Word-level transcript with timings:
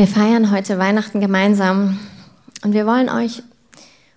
Wir 0.00 0.08
feiern 0.08 0.50
heute 0.50 0.78
Weihnachten 0.78 1.20
gemeinsam 1.20 1.98
und 2.64 2.72
wir 2.72 2.86
wollen 2.86 3.10
euch, 3.10 3.42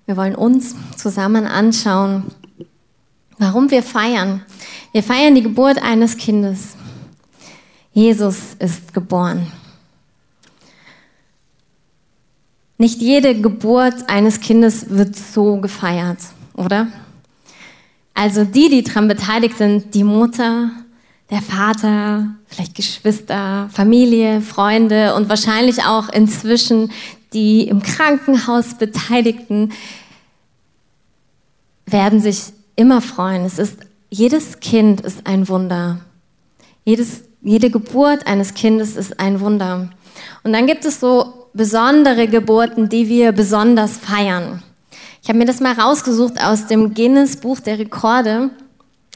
wir 0.06 0.16
wollen 0.16 0.34
uns 0.34 0.78
zusammen 0.96 1.46
anschauen, 1.46 2.24
warum 3.38 3.70
wir 3.70 3.84
feiern. 3.84 4.46
Wir 4.94 5.04
feiern 5.04 5.36
die 5.36 5.44
Geburt 5.44 5.84
eines 5.84 6.16
Kindes. 6.16 6.78
Jesus 7.92 8.54
ist 8.60 8.94
geboren. 8.94 9.52
Nicht 12.78 13.02
jede 13.02 13.42
Geburt 13.42 14.08
eines 14.08 14.40
Kindes 14.40 14.90
wird 14.90 15.18
so 15.18 15.58
gefeiert, 15.58 16.20
oder? 16.54 16.88
Also 18.14 18.46
die, 18.46 18.70
die 18.70 18.84
daran 18.84 19.10
beteiligt 19.10 19.58
sind, 19.58 19.94
die 19.94 20.06
Mutter, 20.06 20.72
der 21.34 21.42
Vater, 21.42 22.28
vielleicht 22.48 22.76
Geschwister, 22.76 23.70
Familie, 23.74 24.42
Freunde 24.42 25.16
und 25.16 25.30
wahrscheinlich 25.30 25.84
auch 25.84 26.10
inzwischen 26.10 26.92
die 27.34 27.68
im 27.68 27.82
Krankenhaus 27.82 28.76
Beteiligten 28.76 29.72
werden 31.86 32.22
sich 32.22 32.54
immer 32.76 33.02
freuen. 33.02 33.46
Es 33.46 33.60
ist, 33.60 33.78
jedes 34.10 34.60
Kind 34.60 35.02
ist 35.02 35.26
ein 35.26 35.48
Wunder. 35.48 36.00
Jedes, 36.86 37.24
jede 37.42 37.70
Geburt 37.70 38.28
eines 38.28 38.54
Kindes 38.54 38.96
ist 38.96 39.20
ein 39.20 39.40
Wunder. 39.40 39.90
Und 40.44 40.54
dann 40.54 40.68
gibt 40.68 40.86
es 40.86 41.00
so 41.00 41.48
besondere 41.54 42.28
Geburten, 42.28 42.90
die 42.90 43.10
wir 43.10 43.32
besonders 43.32 43.98
feiern. 43.98 44.64
Ich 45.22 45.30
habe 45.30 45.40
mir 45.40 45.46
das 45.46 45.60
mal 45.60 45.74
rausgesucht 45.74 46.44
aus 46.44 46.68
dem 46.68 46.94
Guinness 46.94 47.38
Buch 47.38 47.60
der 47.60 47.80
Rekorde. 47.80 48.50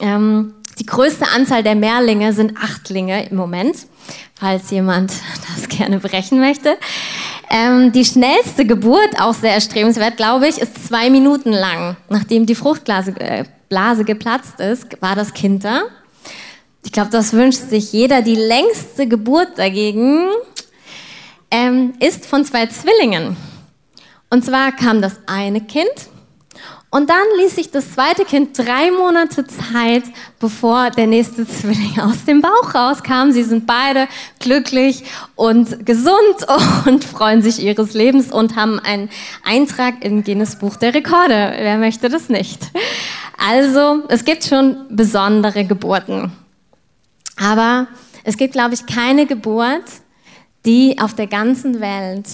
Ähm, 0.00 0.54
die 0.78 0.86
größte 0.86 1.26
Anzahl 1.34 1.62
der 1.62 1.74
Mehrlinge 1.74 2.32
sind 2.32 2.56
Achtlinge 2.56 3.28
im 3.28 3.36
Moment, 3.36 3.76
falls 4.34 4.70
jemand 4.70 5.12
das 5.54 5.68
gerne 5.68 5.98
brechen 5.98 6.40
möchte. 6.40 6.76
Ähm, 7.50 7.92
die 7.92 8.04
schnellste 8.04 8.66
Geburt, 8.66 9.20
auch 9.20 9.34
sehr 9.34 9.52
erstrebenswert, 9.52 10.16
glaube 10.16 10.48
ich, 10.48 10.58
ist 10.58 10.86
zwei 10.86 11.10
Minuten 11.10 11.52
lang. 11.52 11.96
Nachdem 12.08 12.46
die 12.46 12.54
Fruchtblase 12.54 13.18
äh, 13.20 13.44
Blase 13.68 14.04
geplatzt 14.04 14.60
ist, 14.60 15.00
war 15.00 15.14
das 15.14 15.34
Kind 15.34 15.64
da. 15.64 15.82
Ich 16.84 16.92
glaube, 16.92 17.10
das 17.10 17.32
wünscht 17.32 17.68
sich 17.68 17.92
jeder. 17.92 18.22
Die 18.22 18.34
längste 18.34 19.06
Geburt 19.06 19.58
dagegen 19.58 20.26
ähm, 21.50 21.92
ist 22.00 22.26
von 22.26 22.44
zwei 22.44 22.66
Zwillingen. 22.66 23.36
Und 24.30 24.44
zwar 24.44 24.72
kam 24.72 25.02
das 25.02 25.16
eine 25.26 25.60
Kind 25.60 26.07
und 26.90 27.10
dann 27.10 27.24
ließ 27.38 27.56
sich 27.56 27.70
das 27.70 27.92
zweite 27.92 28.24
Kind 28.24 28.58
drei 28.58 28.90
Monate 28.90 29.46
Zeit, 29.46 30.04
bevor 30.38 30.90
der 30.90 31.06
nächste 31.06 31.46
Zwilling 31.46 32.00
aus 32.00 32.24
dem 32.24 32.40
Bauch 32.40 32.74
rauskam. 32.74 33.30
Sie 33.30 33.42
sind 33.42 33.66
beide 33.66 34.08
glücklich 34.38 35.04
und 35.36 35.84
gesund 35.84 36.46
und 36.86 37.04
freuen 37.04 37.42
sich 37.42 37.62
ihres 37.62 37.92
Lebens 37.92 38.32
und 38.32 38.56
haben 38.56 38.80
einen 38.80 39.10
Eintrag 39.44 40.02
im 40.02 40.24
Guinness 40.24 40.56
Buch 40.56 40.76
der 40.76 40.94
Rekorde. 40.94 41.52
Wer 41.58 41.76
möchte 41.76 42.08
das 42.08 42.30
nicht? 42.30 42.60
Also, 43.36 44.04
es 44.08 44.24
gibt 44.24 44.44
schon 44.44 44.86
besondere 44.88 45.64
Geburten. 45.64 46.32
Aber 47.36 47.86
es 48.24 48.36
gibt, 48.36 48.54
glaube 48.54 48.74
ich, 48.74 48.86
keine 48.86 49.26
Geburt, 49.26 49.84
die 50.64 50.98
auf 50.98 51.14
der 51.14 51.26
ganzen 51.26 51.80
Welt 51.80 52.26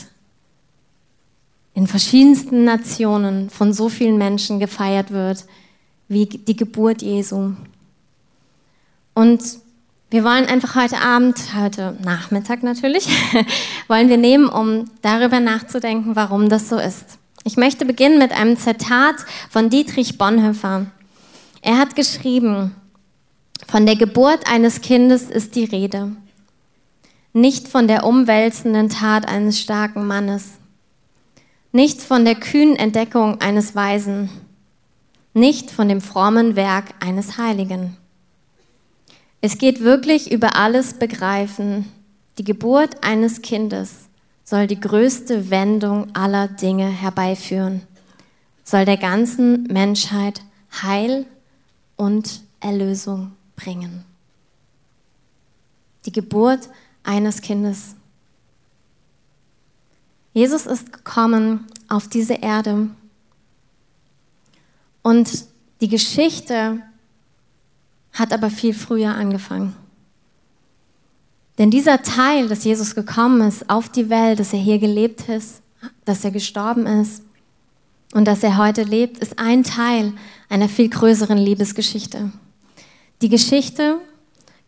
in 1.74 1.88
verschiedensten 1.88 2.64
Nationen 2.64 3.50
von 3.50 3.72
so 3.72 3.88
vielen 3.88 4.16
Menschen 4.16 4.60
gefeiert 4.60 5.10
wird, 5.10 5.44
wie 6.08 6.26
die 6.26 6.56
Geburt 6.56 7.02
Jesu. 7.02 7.52
Und 9.14 9.42
wir 10.10 10.22
wollen 10.22 10.46
einfach 10.46 10.76
heute 10.76 11.00
Abend, 11.00 11.36
heute 11.56 11.96
Nachmittag 12.04 12.62
natürlich, 12.62 13.08
wollen 13.88 14.08
wir 14.08 14.16
nehmen, 14.16 14.48
um 14.48 14.84
darüber 15.02 15.40
nachzudenken, 15.40 16.14
warum 16.14 16.48
das 16.48 16.68
so 16.68 16.78
ist. 16.78 17.18
Ich 17.42 17.56
möchte 17.56 17.84
beginnen 17.84 18.18
mit 18.18 18.32
einem 18.32 18.56
Zitat 18.56 19.16
von 19.50 19.68
Dietrich 19.68 20.16
Bonhoeffer. 20.16 20.86
Er 21.60 21.78
hat 21.78 21.96
geschrieben, 21.96 22.74
von 23.66 23.86
der 23.86 23.96
Geburt 23.96 24.48
eines 24.48 24.80
Kindes 24.80 25.24
ist 25.24 25.56
die 25.56 25.64
Rede, 25.64 26.12
nicht 27.32 27.66
von 27.66 27.88
der 27.88 28.04
umwälzenden 28.04 28.88
Tat 28.88 29.26
eines 29.26 29.58
starken 29.60 30.06
Mannes 30.06 30.52
nicht 31.74 32.02
von 32.02 32.24
der 32.24 32.36
kühnen 32.36 32.76
Entdeckung 32.76 33.40
eines 33.40 33.74
Weisen, 33.74 34.30
nicht 35.32 35.72
von 35.72 35.88
dem 35.88 36.00
frommen 36.00 36.54
Werk 36.54 36.94
eines 37.00 37.36
Heiligen. 37.36 37.96
Es 39.40 39.58
geht 39.58 39.80
wirklich 39.80 40.30
über 40.30 40.54
alles 40.54 40.94
Begreifen. 40.94 41.90
Die 42.38 42.44
Geburt 42.44 43.02
eines 43.02 43.42
Kindes 43.42 44.08
soll 44.44 44.68
die 44.68 44.78
größte 44.78 45.50
Wendung 45.50 46.14
aller 46.14 46.46
Dinge 46.46 46.86
herbeiführen, 46.86 47.82
soll 48.62 48.84
der 48.84 48.96
ganzen 48.96 49.64
Menschheit 49.64 50.42
Heil 50.80 51.26
und 51.96 52.42
Erlösung 52.60 53.32
bringen. 53.56 54.04
Die 56.06 56.12
Geburt 56.12 56.68
eines 57.02 57.40
Kindes. 57.40 57.96
Jesus 60.34 60.66
ist 60.66 60.92
gekommen 60.92 61.66
auf 61.88 62.08
diese 62.08 62.34
Erde. 62.34 62.90
Und 65.02 65.44
die 65.80 65.88
Geschichte 65.88 66.82
hat 68.12 68.32
aber 68.32 68.50
viel 68.50 68.74
früher 68.74 69.14
angefangen. 69.14 69.74
Denn 71.58 71.70
dieser 71.70 72.02
Teil, 72.02 72.48
dass 72.48 72.64
Jesus 72.64 72.96
gekommen 72.96 73.46
ist 73.46 73.70
auf 73.70 73.88
die 73.88 74.10
Welt, 74.10 74.40
dass 74.40 74.52
er 74.52 74.58
hier 74.58 74.78
gelebt 74.78 75.28
ist, 75.28 75.62
dass 76.04 76.24
er 76.24 76.32
gestorben 76.32 76.86
ist 76.86 77.22
und 78.12 78.24
dass 78.24 78.42
er 78.42 78.58
heute 78.58 78.82
lebt, 78.82 79.18
ist 79.18 79.38
ein 79.38 79.62
Teil 79.62 80.12
einer 80.48 80.68
viel 80.68 80.88
größeren 80.88 81.38
Liebesgeschichte. 81.38 82.32
Die 83.22 83.28
Geschichte 83.28 83.98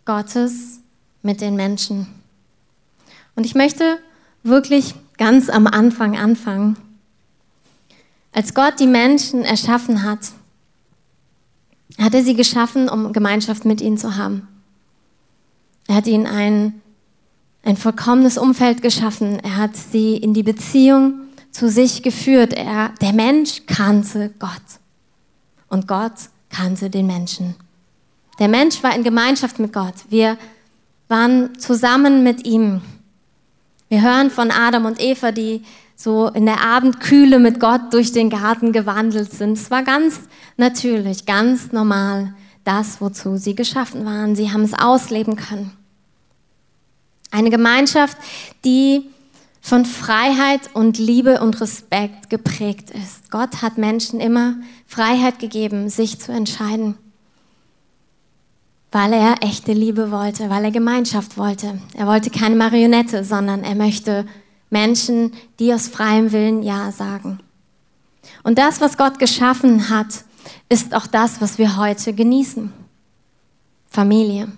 Gottes 0.05 0.81
mit 1.23 1.41
den 1.41 1.57
Menschen. 1.57 2.07
Und 3.35 3.45
ich 3.45 3.57
möchte 3.57 3.99
wirklich 4.45 4.95
ganz 5.19 5.49
am 5.49 5.67
Anfang 5.67 6.17
anfangen. 6.17 6.77
Als 8.33 8.55
Gott 8.55 8.81
die 8.81 8.87
Menschen 8.87 9.45
erschaffen 9.45 10.03
hat, 10.03 10.19
hat 11.99 12.15
er 12.15 12.23
sie 12.23 12.35
geschaffen, 12.35 12.89
um 12.89 13.13
Gemeinschaft 13.13 13.65
mit 13.65 13.81
ihnen 13.81 13.97
zu 13.97 14.17
haben. 14.17 14.47
Er 15.89 15.95
hat 15.95 16.07
ihnen 16.07 16.27
ein, 16.27 16.83
ein 17.63 17.77
vollkommenes 17.77 18.39
Umfeld 18.39 18.83
geschaffen. 18.83 19.39
Er 19.41 19.57
hat 19.57 19.77
sie 19.77 20.17
in 20.17 20.35
die 20.35 20.43
Beziehung 20.43 21.21
zu 21.51 21.71
sich 21.71 22.03
geführt. 22.03 22.53
Er, 22.53 22.91
der 23.01 23.13
Mensch 23.13 23.63
kannte 23.67 24.33
Gott 24.39 24.51
und 25.69 25.89
Gott 25.89 26.13
kannte 26.51 26.91
den 26.91 27.07
Menschen. 27.07 27.55
Der 28.39 28.49
Mensch 28.49 28.83
war 28.83 28.95
in 28.95 29.03
Gemeinschaft 29.03 29.59
mit 29.59 29.73
Gott. 29.73 29.95
Wir 30.11 30.37
waren 31.09 31.59
zusammen 31.59 32.23
mit 32.23 32.47
ihm. 32.47 32.83
Wir 33.89 34.03
hören 34.03 34.31
von 34.31 34.51
Adam 34.51 34.85
und 34.85 35.01
Eva, 35.01 35.33
die 35.33 35.63
so 35.95 36.29
in 36.29 36.45
der 36.45 36.61
Abendkühle 36.61 37.39
mit 37.39 37.61
Gott 37.61 37.93
durch 37.93 38.13
den 38.13 38.31
Garten 38.31 38.73
gewandelt 38.73 39.33
sind. 39.33 39.53
Es 39.53 39.71
war 39.71 39.83
ganz 39.83 40.21
natürlich, 40.57 41.25
ganz 41.25 41.73
normal, 41.73 42.35
das, 42.65 43.01
wozu 43.01 43.37
sie 43.37 43.55
geschaffen 43.55 44.05
waren. 44.05 44.35
Sie 44.35 44.53
haben 44.53 44.63
es 44.63 44.75
ausleben 44.75 45.37
können. 45.37 45.73
Eine 47.31 47.51
Gemeinschaft, 47.51 48.17
die 48.65 49.09
von 49.61 49.85
Freiheit 49.85 50.61
und 50.75 50.99
Liebe 50.99 51.41
und 51.41 51.61
Respekt 51.61 52.31
geprägt 52.31 52.91
ist. 52.91 53.31
Gott 53.31 53.63
hat 53.63 53.79
Menschen 53.79 54.21
immer 54.21 54.57
Freiheit 54.87 55.39
gegeben, 55.39 55.89
sich 55.89 56.21
zu 56.21 56.33
entscheiden 56.33 56.97
weil 58.93 59.13
er 59.13 59.43
echte 59.43 59.73
Liebe 59.73 60.11
wollte, 60.11 60.49
weil 60.49 60.65
er 60.65 60.71
Gemeinschaft 60.71 61.37
wollte. 61.37 61.81
Er 61.95 62.07
wollte 62.07 62.31
keine 62.31 62.57
Marionette, 62.57 63.25
sondern 63.25 63.65
er 63.65 63.75
möchte 63.75 64.27
Menschen, 64.71 65.33
die 65.59 65.73
aus 65.73 65.89
freiem 65.89 66.33
Willen 66.33 66.63
Ja 66.63 66.93
sagen. 66.93 67.41
Und 68.43 68.59
das, 68.59 68.81
was 68.81 68.97
Gott 68.97 69.19
geschaffen 69.19 69.89
hat, 69.91 70.25
ist 70.69 70.95
auch 70.95 71.07
das, 71.07 71.41
was 71.41 71.59
wir 71.59 71.77
heute 71.77 72.13
genießen. 72.13 72.73
Familie. 73.89 74.49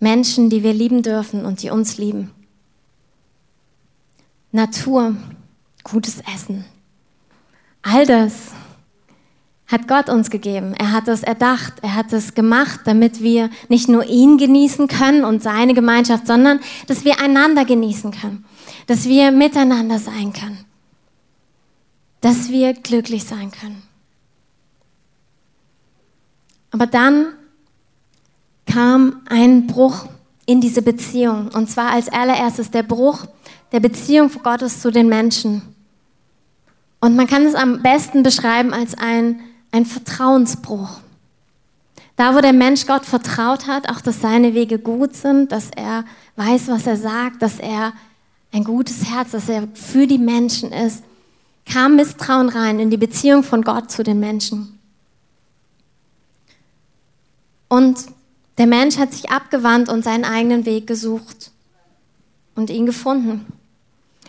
Menschen, 0.00 0.50
die 0.50 0.62
wir 0.62 0.72
lieben 0.72 1.02
dürfen 1.02 1.44
und 1.44 1.62
die 1.62 1.70
uns 1.70 1.96
lieben. 1.96 2.30
Natur, 4.50 5.16
gutes 5.84 6.20
Essen. 6.34 6.64
All 7.82 8.04
das 8.04 8.52
hat 9.72 9.88
Gott 9.88 10.08
uns 10.08 10.30
gegeben. 10.30 10.74
Er 10.74 10.92
hat 10.92 11.08
es 11.08 11.22
erdacht, 11.22 11.74
er 11.82 11.94
hat 11.94 12.12
es 12.12 12.34
gemacht, 12.34 12.80
damit 12.84 13.22
wir 13.22 13.50
nicht 13.68 13.88
nur 13.88 14.04
ihn 14.04 14.36
genießen 14.36 14.86
können 14.86 15.24
und 15.24 15.42
seine 15.42 15.74
Gemeinschaft, 15.74 16.26
sondern 16.26 16.60
dass 16.86 17.04
wir 17.04 17.20
einander 17.20 17.64
genießen 17.64 18.10
können, 18.12 18.44
dass 18.86 19.06
wir 19.06 19.32
miteinander 19.32 19.98
sein 19.98 20.32
können, 20.32 20.64
dass 22.20 22.50
wir 22.50 22.74
glücklich 22.74 23.24
sein 23.24 23.50
können. 23.50 23.82
Aber 26.70 26.86
dann 26.86 27.26
kam 28.66 29.22
ein 29.28 29.66
Bruch 29.66 30.06
in 30.46 30.60
diese 30.60 30.82
Beziehung. 30.82 31.48
Und 31.48 31.70
zwar 31.70 31.90
als 31.90 32.08
allererstes 32.08 32.70
der 32.70 32.82
Bruch 32.82 33.26
der 33.72 33.80
Beziehung 33.80 34.30
Gottes 34.42 34.80
zu 34.80 34.90
den 34.90 35.08
Menschen. 35.08 35.62
Und 37.00 37.16
man 37.16 37.26
kann 37.26 37.44
es 37.44 37.54
am 37.54 37.82
besten 37.82 38.22
beschreiben 38.22 38.72
als 38.72 38.94
ein, 38.94 39.40
ein 39.72 39.86
Vertrauensbruch. 39.86 41.00
Da, 42.16 42.36
wo 42.36 42.40
der 42.40 42.52
Mensch 42.52 42.86
Gott 42.86 43.04
vertraut 43.04 43.66
hat, 43.66 43.88
auch 43.90 44.00
dass 44.00 44.20
seine 44.20 44.54
Wege 44.54 44.78
gut 44.78 45.16
sind, 45.16 45.50
dass 45.50 45.70
er 45.74 46.04
weiß, 46.36 46.68
was 46.68 46.86
er 46.86 46.96
sagt, 46.96 47.42
dass 47.42 47.58
er 47.58 47.92
ein 48.52 48.64
gutes 48.64 49.10
Herz, 49.10 49.32
dass 49.32 49.48
er 49.48 49.66
für 49.74 50.06
die 50.06 50.18
Menschen 50.18 50.72
ist, 50.72 51.02
kam 51.64 51.96
Misstrauen 51.96 52.50
rein 52.50 52.78
in 52.78 52.90
die 52.90 52.96
Beziehung 52.98 53.42
von 53.42 53.62
Gott 53.62 53.90
zu 53.90 54.02
den 54.02 54.20
Menschen. 54.20 54.78
Und 57.68 57.98
der 58.58 58.66
Mensch 58.66 58.98
hat 58.98 59.12
sich 59.12 59.30
abgewandt 59.30 59.88
und 59.88 60.04
seinen 60.04 60.26
eigenen 60.26 60.66
Weg 60.66 60.86
gesucht 60.86 61.50
und 62.54 62.68
ihn 62.68 62.84
gefunden. 62.84 63.46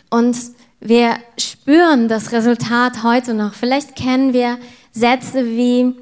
Und 0.10 0.38
wir 0.80 1.18
spüren 1.38 2.08
das 2.08 2.32
Resultat 2.32 3.04
heute 3.04 3.34
noch. 3.34 3.54
Vielleicht 3.54 3.96
kennen 3.96 4.32
wir 4.32 4.58
Sätze 4.94 5.46
wie, 5.46 5.96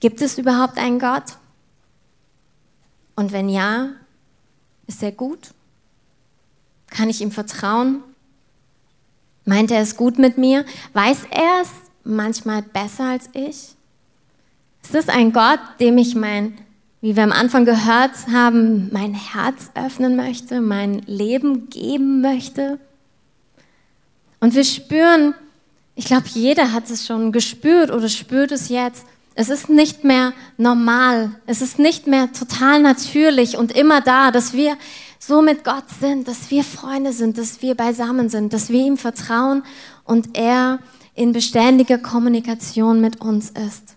gibt 0.00 0.20
es 0.20 0.38
überhaupt 0.38 0.76
einen 0.76 0.98
Gott? 0.98 1.38
Und 3.14 3.32
wenn 3.32 3.48
ja, 3.48 3.90
ist 4.86 5.02
er 5.02 5.12
gut? 5.12 5.54
Kann 6.88 7.08
ich 7.08 7.20
ihm 7.20 7.30
vertrauen? 7.30 8.02
Meint 9.44 9.70
er 9.70 9.80
es 9.80 9.96
gut 9.96 10.18
mit 10.18 10.36
mir? 10.36 10.64
Weiß 10.92 11.20
er 11.30 11.62
es 11.62 11.70
manchmal 12.04 12.62
besser 12.62 13.04
als 13.04 13.28
ich? 13.32 13.76
Ist 14.82 14.94
es 14.94 15.08
ein 15.08 15.32
Gott, 15.32 15.60
dem 15.80 15.96
ich 15.98 16.14
mein, 16.14 16.58
wie 17.00 17.14
wir 17.14 17.22
am 17.22 17.32
Anfang 17.32 17.64
gehört 17.64 18.28
haben, 18.32 18.88
mein 18.92 19.14
Herz 19.14 19.70
öffnen 19.74 20.16
möchte, 20.16 20.60
mein 20.60 21.00
Leben 21.00 21.70
geben 21.70 22.20
möchte? 22.20 22.80
Und 24.40 24.54
wir 24.54 24.64
spüren, 24.64 25.34
ich 25.98 26.04
glaube, 26.04 26.28
jeder 26.32 26.72
hat 26.72 26.88
es 26.90 27.08
schon 27.08 27.32
gespürt 27.32 27.90
oder 27.90 28.08
spürt 28.08 28.52
es 28.52 28.68
jetzt. 28.68 29.04
Es 29.34 29.48
ist 29.48 29.68
nicht 29.68 30.04
mehr 30.04 30.32
normal. 30.56 31.32
Es 31.44 31.60
ist 31.60 31.80
nicht 31.80 32.06
mehr 32.06 32.32
total 32.32 32.80
natürlich 32.80 33.56
und 33.56 33.72
immer 33.72 34.00
da, 34.00 34.30
dass 34.30 34.52
wir 34.52 34.76
so 35.18 35.42
mit 35.42 35.64
Gott 35.64 35.90
sind, 36.00 36.28
dass 36.28 36.52
wir 36.52 36.62
Freunde 36.62 37.12
sind, 37.12 37.36
dass 37.36 37.62
wir 37.62 37.74
beisammen 37.74 38.28
sind, 38.28 38.52
dass 38.52 38.68
wir 38.68 38.78
ihm 38.80 38.96
vertrauen 38.96 39.64
und 40.04 40.38
er 40.38 40.78
in 41.16 41.32
beständiger 41.32 41.98
Kommunikation 41.98 43.00
mit 43.00 43.20
uns 43.20 43.50
ist. 43.50 43.96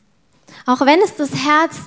Auch 0.65 0.81
wenn 0.81 1.01
es 1.01 1.15
das 1.18 1.30
Herz 1.45 1.81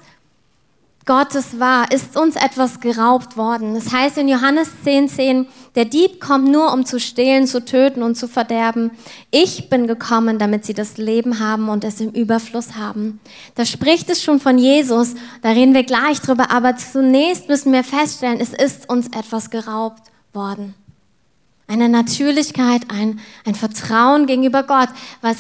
Gottes 1.07 1.61
war, 1.61 1.93
ist 1.93 2.17
uns 2.17 2.35
etwas 2.35 2.81
geraubt 2.81 3.37
worden. 3.37 3.75
Das 3.75 3.93
heißt 3.93 4.17
in 4.17 4.29
Johannes 4.29 4.69
10,10, 4.87 5.09
10, 5.09 5.47
der 5.75 5.85
Dieb 5.85 6.19
kommt 6.19 6.51
nur, 6.51 6.73
um 6.73 6.87
zu 6.87 6.99
stehlen, 6.99 7.47
zu 7.47 7.63
töten 7.63 8.03
und 8.03 8.15
zu 8.15 8.27
verderben. 8.27 8.91
Ich 9.31 9.69
bin 9.69 9.87
gekommen, 9.87 10.39
damit 10.39 10.65
sie 10.65 10.73
das 10.73 10.97
Leben 10.97 11.41
haben 11.41 11.69
und 11.69 11.85
es 11.85 12.01
im 12.01 12.11
Überfluss 12.11 12.77
haben. 12.77 13.21
Da 13.55 13.67
spricht 13.67 14.09
es 14.09 14.23
schon 14.23 14.41
von 14.41 14.57
Jesus, 14.57 15.15
da 15.43 15.51
reden 15.51 15.75
wir 15.75 15.85
gleich 15.85 16.21
drüber, 16.21 16.51
aber 16.51 16.77
zunächst 16.77 17.49
müssen 17.49 17.73
wir 17.73 17.85
feststellen, 17.85 18.41
es 18.41 18.55
ist 18.55 18.89
uns 18.89 19.09
etwas 19.09 19.51
geraubt 19.51 20.03
worden. 20.33 20.75
Eine 21.67 21.91
Natürlichkeit, 21.91 22.83
ein, 22.89 23.21
ein 23.45 23.55
Vertrauen 23.55 24.27
gegenüber 24.27 24.63
Gott, 24.63 24.89
was 25.21 25.37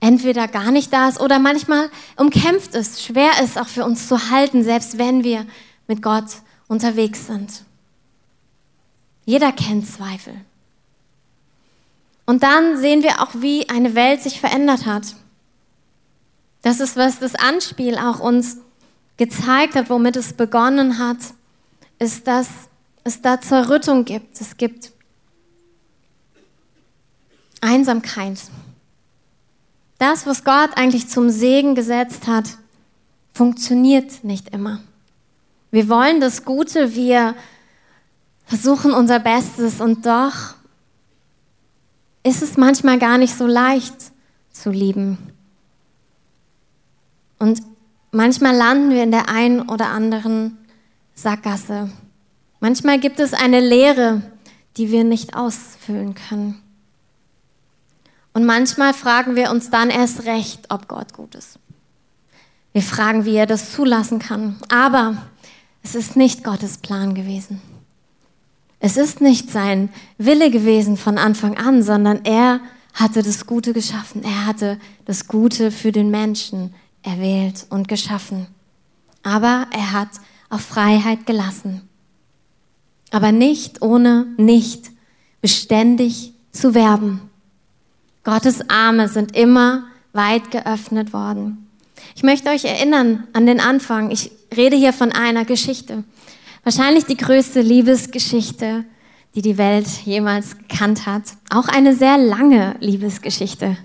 entweder 0.00 0.48
gar 0.48 0.70
nicht 0.70 0.92
da 0.92 1.08
ist 1.08 1.20
oder 1.20 1.38
manchmal 1.38 1.90
umkämpft 2.16 2.74
ist, 2.74 3.02
schwer 3.02 3.30
ist 3.42 3.58
auch 3.58 3.68
für 3.68 3.84
uns 3.84 4.08
zu 4.08 4.30
halten, 4.30 4.62
selbst 4.62 4.98
wenn 4.98 5.24
wir 5.24 5.46
mit 5.86 6.02
Gott 6.02 6.26
unterwegs 6.68 7.26
sind. 7.26 7.64
Jeder 9.24 9.52
kennt 9.52 9.86
Zweifel. 9.86 10.34
Und 12.26 12.42
dann 12.42 12.76
sehen 12.76 13.02
wir 13.02 13.22
auch, 13.22 13.30
wie 13.34 13.68
eine 13.68 13.94
Welt 13.94 14.22
sich 14.22 14.40
verändert 14.40 14.86
hat. 14.86 15.14
Das 16.62 16.80
ist, 16.80 16.96
was 16.96 17.18
das 17.18 17.34
Anspiel 17.34 17.96
auch 17.96 18.20
uns 18.20 18.58
gezeigt 19.16 19.74
hat, 19.74 19.90
womit 19.90 20.16
es 20.16 20.32
begonnen 20.32 20.98
hat, 20.98 21.18
ist, 21.98 22.26
dass 22.26 22.48
es 23.04 23.22
da 23.22 23.40
Zerrüttung 23.40 24.04
gibt. 24.04 24.40
Es 24.40 24.56
gibt 24.56 24.92
Einsamkeit. 27.60 28.38
Das, 29.98 30.26
was 30.26 30.44
Gott 30.44 30.70
eigentlich 30.76 31.08
zum 31.08 31.28
Segen 31.28 31.74
gesetzt 31.74 32.26
hat, 32.26 32.56
funktioniert 33.32 34.24
nicht 34.24 34.48
immer. 34.50 34.80
Wir 35.70 35.88
wollen 35.88 36.20
das 36.20 36.44
Gute, 36.44 36.94
wir 36.94 37.34
versuchen 38.46 38.92
unser 38.92 39.18
Bestes 39.18 39.80
und 39.80 40.06
doch 40.06 40.54
ist 42.22 42.42
es 42.42 42.56
manchmal 42.56 42.98
gar 42.98 43.18
nicht 43.18 43.34
so 43.34 43.46
leicht 43.46 44.12
zu 44.50 44.70
lieben. 44.70 45.18
Und 47.38 47.62
manchmal 48.10 48.56
landen 48.56 48.90
wir 48.90 49.02
in 49.02 49.10
der 49.10 49.28
einen 49.28 49.68
oder 49.68 49.88
anderen 49.88 50.56
Sackgasse. 51.14 51.90
Manchmal 52.60 52.98
gibt 52.98 53.20
es 53.20 53.34
eine 53.34 53.60
Leere, 53.60 54.22
die 54.76 54.90
wir 54.90 55.04
nicht 55.04 55.36
ausfüllen 55.36 56.14
können. 56.14 56.60
Und 58.38 58.44
manchmal 58.44 58.94
fragen 58.94 59.34
wir 59.34 59.50
uns 59.50 59.68
dann 59.68 59.90
erst 59.90 60.24
recht, 60.24 60.66
ob 60.68 60.86
Gott 60.86 61.12
gut 61.12 61.34
ist. 61.34 61.58
Wir 62.72 62.82
fragen, 62.82 63.24
wie 63.24 63.34
er 63.34 63.46
das 63.46 63.72
zulassen 63.72 64.20
kann. 64.20 64.54
Aber 64.68 65.16
es 65.82 65.96
ist 65.96 66.14
nicht 66.14 66.44
Gottes 66.44 66.78
Plan 66.78 67.16
gewesen. 67.16 67.60
Es 68.78 68.96
ist 68.96 69.20
nicht 69.20 69.50
sein 69.50 69.88
Wille 70.18 70.52
gewesen 70.52 70.96
von 70.96 71.18
Anfang 71.18 71.56
an, 71.56 71.82
sondern 71.82 72.24
er 72.24 72.60
hatte 72.94 73.24
das 73.24 73.44
Gute 73.44 73.72
geschaffen. 73.72 74.22
Er 74.22 74.46
hatte 74.46 74.78
das 75.04 75.26
Gute 75.26 75.72
für 75.72 75.90
den 75.90 76.08
Menschen 76.08 76.72
erwählt 77.02 77.66
und 77.70 77.88
geschaffen. 77.88 78.46
Aber 79.24 79.66
er 79.72 79.90
hat 79.90 80.10
auf 80.48 80.60
Freiheit 80.60 81.26
gelassen. 81.26 81.88
Aber 83.10 83.32
nicht 83.32 83.82
ohne 83.82 84.28
nicht 84.36 84.92
beständig 85.40 86.34
zu 86.52 86.74
werben. 86.74 87.27
Gottes 88.28 88.68
Arme 88.68 89.08
sind 89.08 89.34
immer 89.34 89.84
weit 90.12 90.50
geöffnet 90.50 91.14
worden. 91.14 91.66
Ich 92.14 92.22
möchte 92.22 92.50
euch 92.50 92.66
erinnern 92.66 93.26
an 93.32 93.46
den 93.46 93.58
Anfang. 93.58 94.10
Ich 94.10 94.30
rede 94.54 94.76
hier 94.76 94.92
von 94.92 95.12
einer 95.12 95.46
Geschichte. 95.46 96.04
Wahrscheinlich 96.62 97.06
die 97.06 97.16
größte 97.16 97.62
Liebesgeschichte, 97.62 98.84
die 99.34 99.40
die 99.40 99.56
Welt 99.56 99.86
jemals 100.04 100.58
gekannt 100.58 101.06
hat. 101.06 101.22
Auch 101.48 101.68
eine 101.68 101.94
sehr 101.94 102.18
lange 102.18 102.76
Liebesgeschichte. 102.80 103.78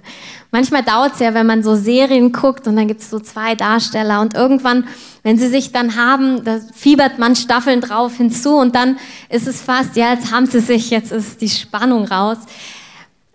Manchmal 0.51 0.83
dauert 0.83 1.13
es 1.13 1.19
ja, 1.19 1.33
wenn 1.33 1.47
man 1.47 1.63
so 1.63 1.75
Serien 1.75 2.33
guckt 2.33 2.67
und 2.67 2.75
dann 2.75 2.89
gibt 2.89 2.99
es 2.99 3.09
so 3.09 3.21
zwei 3.21 3.55
Darsteller 3.55 4.19
und 4.19 4.33
irgendwann, 4.33 4.89
wenn 5.23 5.37
sie 5.37 5.47
sich 5.47 5.71
dann 5.71 5.95
haben, 5.95 6.43
da 6.43 6.59
fiebert 6.73 7.17
man 7.17 7.37
Staffeln 7.37 7.79
drauf 7.79 8.17
hinzu 8.17 8.57
und 8.57 8.75
dann 8.75 8.97
ist 9.29 9.47
es 9.47 9.61
fast, 9.61 9.95
ja, 9.95 10.11
jetzt 10.11 10.33
haben 10.33 10.47
sie 10.47 10.59
sich, 10.59 10.89
jetzt 10.89 11.13
ist 11.13 11.39
die 11.39 11.47
Spannung 11.47 12.03
raus. 12.03 12.39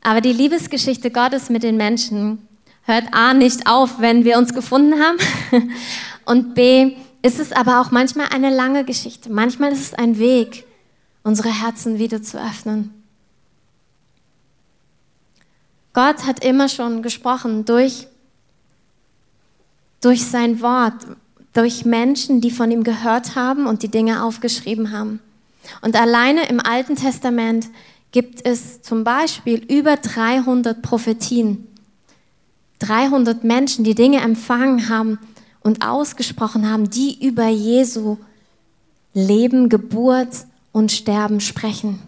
Aber 0.03 0.21
die 0.21 0.33
Liebesgeschichte 0.33 1.11
Gottes 1.11 1.51
mit 1.51 1.63
den 1.63 1.77
Menschen 1.77 2.47
hört 2.83 3.13
A 3.13 3.35
nicht 3.35 3.67
auf, 3.67 4.01
wenn 4.01 4.25
wir 4.25 4.39
uns 4.39 4.55
gefunden 4.55 4.95
haben 5.01 5.19
und 6.25 6.55
B 6.55 6.97
ist 7.23 7.41
es 7.41 7.53
aber 7.53 7.81
auch 7.81 7.91
manchmal 7.91 8.29
eine 8.29 8.55
lange 8.55 8.85
Geschichte. 8.85 9.31
Manchmal 9.31 9.73
ist 9.73 9.81
es 9.81 9.95
ein 9.95 10.19
Weg, 10.19 10.65
unsere 11.23 11.49
Herzen 11.49 11.99
wieder 11.99 12.23
zu 12.23 12.41
öffnen. 12.41 12.95
Gott 15.93 16.27
hat 16.27 16.45
immer 16.45 16.69
schon 16.69 17.03
gesprochen 17.03 17.65
durch, 17.65 18.07
durch 20.01 20.25
sein 20.25 20.61
Wort, 20.63 20.95
durch 21.55 21.85
Menschen, 21.85 22.41
die 22.41 22.53
von 22.53 22.71
ihm 22.71 22.85
gehört 22.85 23.35
haben 23.35 23.67
und 23.67 23.83
die 23.83 23.89
Dinge 23.89 24.23
aufgeschrieben 24.23 24.93
haben. 24.93 25.19
Und 25.83 25.97
alleine 25.97 26.49
im 26.49 26.61
Alten 26.61 26.95
Testament 26.95 27.67
gibt 28.13 28.45
es 28.47 28.83
zum 28.83 29.05
Beispiel 29.05 29.65
über 29.65 29.97
300 29.97 30.81
Prophetien. 30.83 31.67
300 32.79 33.45
Menschen, 33.45 33.85
die 33.85 33.95
Dinge 33.95 34.21
empfangen 34.21 34.89
haben 34.89 35.19
und 35.61 35.85
ausgesprochen 35.85 36.71
haben, 36.71 36.91
die 36.91 37.25
über 37.27 37.49
Jesu 37.49 38.19
Leben, 39.15 39.69
Geburt 39.69 40.47
und 40.73 40.93
Sterben 40.93 41.41
sprechen. 41.41 41.99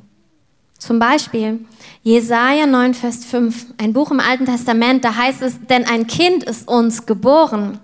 Zum 0.78 0.98
Beispiel 0.98 1.66
Jesaja 2.02 2.66
9, 2.66 2.94
Vers 2.94 3.24
5, 3.24 3.74
ein 3.78 3.92
Buch 3.92 4.10
im 4.10 4.20
Alten 4.20 4.46
Testament, 4.46 5.04
da 5.04 5.14
heißt 5.14 5.42
es, 5.42 5.54
denn 5.68 5.84
ein 5.84 6.06
Kind 6.06 6.44
ist 6.44 6.68
uns 6.68 7.04
geboren 7.04 7.78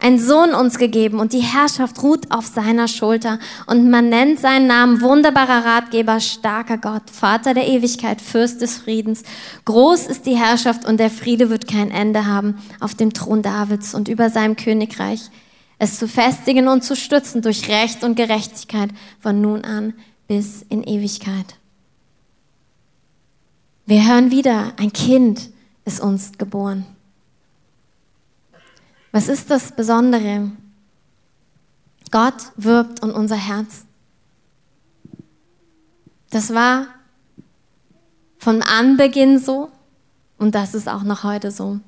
ein 0.00 0.18
Sohn 0.18 0.54
uns 0.54 0.78
gegeben 0.78 1.20
und 1.20 1.32
die 1.32 1.40
Herrschaft 1.40 2.02
ruht 2.02 2.30
auf 2.30 2.46
seiner 2.46 2.88
Schulter. 2.88 3.38
Und 3.66 3.90
man 3.90 4.08
nennt 4.08 4.38
seinen 4.38 4.66
Namen 4.66 5.00
wunderbarer 5.00 5.64
Ratgeber, 5.64 6.20
starker 6.20 6.78
Gott, 6.78 7.10
Vater 7.10 7.54
der 7.54 7.66
Ewigkeit, 7.66 8.20
Fürst 8.20 8.60
des 8.60 8.78
Friedens. 8.78 9.22
Groß 9.64 10.06
ist 10.06 10.26
die 10.26 10.36
Herrschaft 10.36 10.84
und 10.84 10.98
der 11.00 11.10
Friede 11.10 11.50
wird 11.50 11.66
kein 11.66 11.90
Ende 11.90 12.26
haben 12.26 12.56
auf 12.80 12.94
dem 12.94 13.12
Thron 13.12 13.42
Davids 13.42 13.94
und 13.94 14.08
über 14.08 14.30
seinem 14.30 14.56
Königreich. 14.56 15.30
es 15.78 15.98
zu 15.98 16.08
festigen 16.08 16.68
und 16.68 16.84
zu 16.84 16.96
stützen 16.96 17.42
durch 17.42 17.68
Recht 17.68 18.02
und 18.02 18.16
Gerechtigkeit 18.16 18.90
von 19.20 19.40
nun 19.40 19.62
an 19.64 19.92
bis 20.26 20.62
in 20.62 20.82
Ewigkeit. 20.82 21.56
Wir 23.84 24.08
hören 24.08 24.30
wieder, 24.30 24.72
ein 24.78 24.92
Kind 24.92 25.50
ist 25.84 26.00
uns 26.00 26.32
geboren. 26.38 26.86
Was 29.16 29.28
ist 29.28 29.50
das 29.50 29.72
Besondere? 29.72 30.50
Gott 32.10 32.52
wirbt 32.56 33.02
um 33.02 33.14
unser 33.14 33.36
Herz. 33.36 33.86
Das 36.28 36.52
war 36.52 36.88
von 38.36 38.60
Anbeginn 38.60 39.38
so 39.38 39.70
und 40.36 40.54
das 40.54 40.74
ist 40.74 40.86
auch 40.86 41.02
noch 41.02 41.24
heute 41.24 41.50
so. 41.50 41.80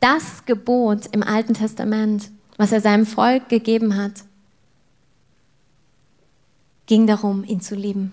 Das 0.00 0.46
Gebot 0.46 1.04
im 1.12 1.22
Alten 1.22 1.52
Testament, 1.52 2.30
was 2.56 2.72
er 2.72 2.80
seinem 2.80 3.04
Volk 3.04 3.50
gegeben 3.50 3.96
hat, 3.96 4.24
ging 6.86 7.06
darum, 7.06 7.44
ihn 7.44 7.60
zu 7.60 7.74
lieben. 7.74 8.10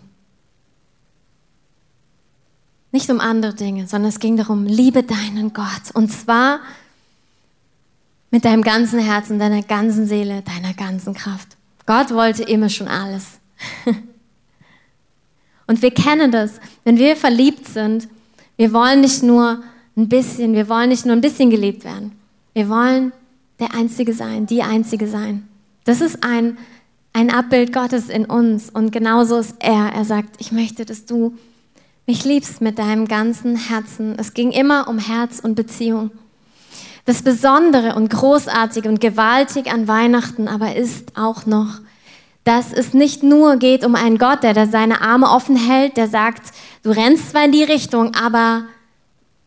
Nicht 2.92 3.10
um 3.10 3.22
andere 3.22 3.54
Dinge, 3.54 3.88
sondern 3.88 4.10
es 4.10 4.20
ging 4.20 4.36
darum, 4.36 4.66
liebe 4.66 5.04
deinen 5.04 5.54
Gott. 5.54 5.92
Und 5.94 6.12
zwar 6.12 6.60
mit 8.32 8.46
deinem 8.46 8.62
ganzen 8.62 9.00
Herzen, 9.00 9.40
deiner 9.40 9.62
ganzen 9.62 10.08
Seele, 10.08 10.42
deiner 10.42 10.74
ganzen 10.74 11.14
Kraft. 11.14 11.58
Gott 11.86 12.14
wollte 12.14 12.44
immer 12.44 12.70
schon 12.70 12.88
alles. 12.88 13.40
Und 15.68 15.82
wir 15.82 15.92
kennen 15.92 16.32
das, 16.32 16.60
wenn 16.84 16.98
wir 16.98 17.16
verliebt 17.16 17.68
sind, 17.68 18.08
wir 18.56 18.74
wollen 18.74 19.02
nicht 19.02 19.24
nur 19.24 19.64
ein 19.96 20.10
bisschen, 20.10 20.54
wir 20.54 20.70
wollen 20.70 20.90
nicht 20.90 21.06
nur 21.06 21.16
ein 21.16 21.22
bisschen 21.22 21.50
geliebt 21.50 21.84
werden. 21.84 22.14
Wir 22.54 22.70
wollen 22.70 23.12
der 23.60 23.74
Einzige 23.74 24.14
sein, 24.14 24.46
die 24.46 24.64
Einzige 24.64 25.08
sein. 25.08 25.48
Das 25.86 26.02
ist 26.02 26.24
ein, 26.24 26.58
ein 27.14 27.30
Abbild 27.30 27.74
Gottes 27.74 28.10
in 28.10 28.26
uns 28.26 28.70
und 28.70 28.92
genauso 28.92 29.38
ist 29.38 29.56
er. 29.60 29.92
Er 29.94 30.06
sagt, 30.06 30.36
ich 30.40 30.52
möchte, 30.52 30.86
dass 30.86 31.06
du 31.06 31.38
mich 32.06 32.24
liebst 32.24 32.62
mit 32.62 32.80
deinem 32.80 33.08
ganzen 33.08 33.56
Herzen. 33.56 34.16
Es 34.18 34.34
ging 34.34 34.52
immer 34.52 34.88
um 34.88 35.00
Herz 35.00 35.40
und 35.40 35.56
Beziehung. 35.56 36.12
Das 37.08 37.22
Besondere 37.22 37.96
und 37.96 38.10
Großartige 38.10 38.90
und 38.90 39.00
Gewaltig 39.00 39.72
an 39.72 39.88
Weihnachten 39.88 40.50
aber 40.50 40.76
ist 40.76 41.16
auch 41.16 41.46
noch, 41.46 41.80
dass 42.44 42.74
es 42.74 42.94
nicht 42.94 43.24
nur 43.24 43.56
geht 43.56 43.86
um 43.86 43.96
einen 43.96 44.18
Gott, 44.18 44.44
der 44.44 44.54
da 44.54 44.66
seine 44.66 45.00
Arme 45.00 45.30
offen 45.30 45.56
hält, 45.56 45.96
der 45.96 46.10
sagt, 46.10 46.54
du 46.84 46.90
rennst 46.90 47.30
zwar 47.30 47.46
in 47.46 47.54
die 47.54 47.64
Richtung, 47.64 48.14
aber 48.14 48.64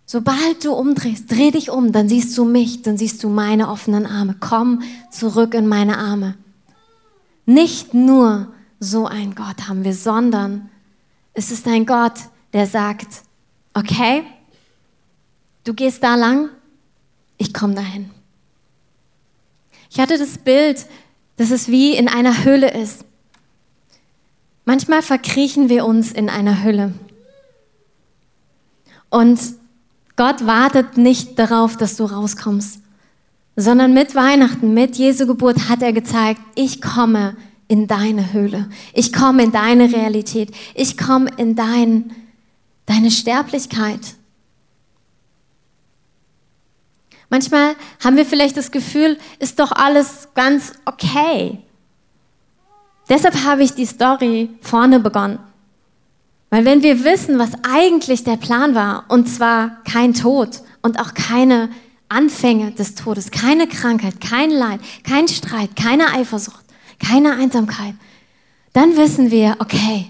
sobald 0.06 0.64
du 0.64 0.72
umdrehst, 0.72 1.30
dreh 1.30 1.50
dich 1.50 1.68
um, 1.68 1.92
dann 1.92 2.08
siehst 2.08 2.36
du 2.38 2.46
mich, 2.46 2.80
dann 2.80 2.96
siehst 2.96 3.22
du 3.22 3.28
meine 3.28 3.68
offenen 3.68 4.06
Arme. 4.06 4.36
Komm 4.40 4.80
zurück 5.10 5.52
in 5.52 5.68
meine 5.68 5.98
Arme. 5.98 6.38
Nicht 7.44 7.92
nur 7.92 8.48
so 8.78 9.04
ein 9.04 9.34
Gott 9.34 9.68
haben 9.68 9.84
wir, 9.84 9.94
sondern 9.94 10.70
es 11.34 11.50
ist 11.50 11.68
ein 11.68 11.84
Gott, 11.84 12.20
der 12.54 12.66
sagt, 12.66 13.20
okay, 13.74 14.22
du 15.64 15.74
gehst 15.74 16.02
da 16.02 16.14
lang, 16.14 16.48
ich 17.40 17.54
komme 17.54 17.74
dahin. 17.74 18.10
Ich 19.90 19.98
hatte 19.98 20.18
das 20.18 20.38
Bild, 20.38 20.86
dass 21.36 21.50
es 21.50 21.68
wie 21.68 21.96
in 21.96 22.06
einer 22.06 22.44
Höhle 22.44 22.70
ist. 22.70 23.04
Manchmal 24.66 25.00
verkriechen 25.00 25.70
wir 25.70 25.86
uns 25.86 26.12
in 26.12 26.28
einer 26.28 26.62
Hülle. 26.62 26.92
Und 29.08 29.40
Gott 30.16 30.46
wartet 30.46 30.98
nicht 30.98 31.38
darauf, 31.38 31.78
dass 31.78 31.96
du 31.96 32.04
rauskommst, 32.04 32.80
sondern 33.56 33.94
mit 33.94 34.14
Weihnachten, 34.14 34.74
mit 34.74 34.96
Jesu 34.96 35.26
Geburt 35.26 35.70
hat 35.70 35.82
er 35.82 35.94
gezeigt, 35.94 36.42
ich 36.54 36.82
komme 36.82 37.36
in 37.68 37.86
deine 37.86 38.34
Höhle. 38.34 38.68
Ich 38.92 39.14
komme 39.14 39.42
in 39.44 39.52
deine 39.52 39.92
Realität. 39.92 40.50
Ich 40.74 40.98
komme 40.98 41.30
in 41.38 41.56
dein, 41.56 42.12
deine 42.84 43.10
Sterblichkeit. 43.10 44.00
Manchmal 47.30 47.76
haben 48.04 48.16
wir 48.16 48.26
vielleicht 48.26 48.56
das 48.56 48.72
Gefühl, 48.72 49.16
ist 49.38 49.60
doch 49.60 49.70
alles 49.70 50.28
ganz 50.34 50.72
okay. 50.84 51.60
Deshalb 53.08 53.44
habe 53.44 53.62
ich 53.62 53.72
die 53.72 53.86
Story 53.86 54.50
vorne 54.60 54.98
begonnen. 54.98 55.38
Weil 56.50 56.64
wenn 56.64 56.82
wir 56.82 57.04
wissen, 57.04 57.38
was 57.38 57.52
eigentlich 57.62 58.24
der 58.24 58.36
Plan 58.36 58.74
war, 58.74 59.04
und 59.08 59.28
zwar 59.28 59.82
kein 59.84 60.12
Tod 60.12 60.62
und 60.82 60.98
auch 60.98 61.14
keine 61.14 61.70
Anfänge 62.08 62.72
des 62.72 62.96
Todes, 62.96 63.30
keine 63.30 63.68
Krankheit, 63.68 64.20
kein 64.20 64.50
Leid, 64.50 64.80
kein 65.04 65.28
Streit, 65.28 65.76
keine 65.76 66.12
Eifersucht, 66.12 66.64
keine 66.98 67.36
Einsamkeit, 67.36 67.94
dann 68.72 68.96
wissen 68.96 69.30
wir, 69.30 69.56
okay, 69.60 70.06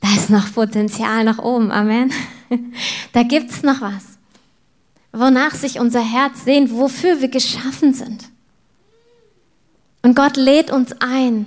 da 0.00 0.08
ist 0.14 0.30
noch 0.30 0.52
Potenzial 0.54 1.24
nach 1.24 1.38
oben. 1.38 1.70
Amen. 1.70 2.10
Da 3.12 3.22
gibt 3.22 3.50
es 3.50 3.62
noch 3.62 3.80
was 3.80 4.13
wonach 5.14 5.54
sich 5.54 5.78
unser 5.78 6.00
Herz 6.00 6.44
sehnt, 6.44 6.72
wofür 6.72 7.20
wir 7.20 7.28
geschaffen 7.28 7.94
sind. 7.94 8.24
Und 10.02 10.16
Gott 10.16 10.36
lädt 10.36 10.70
uns 10.70 10.92
ein, 11.00 11.46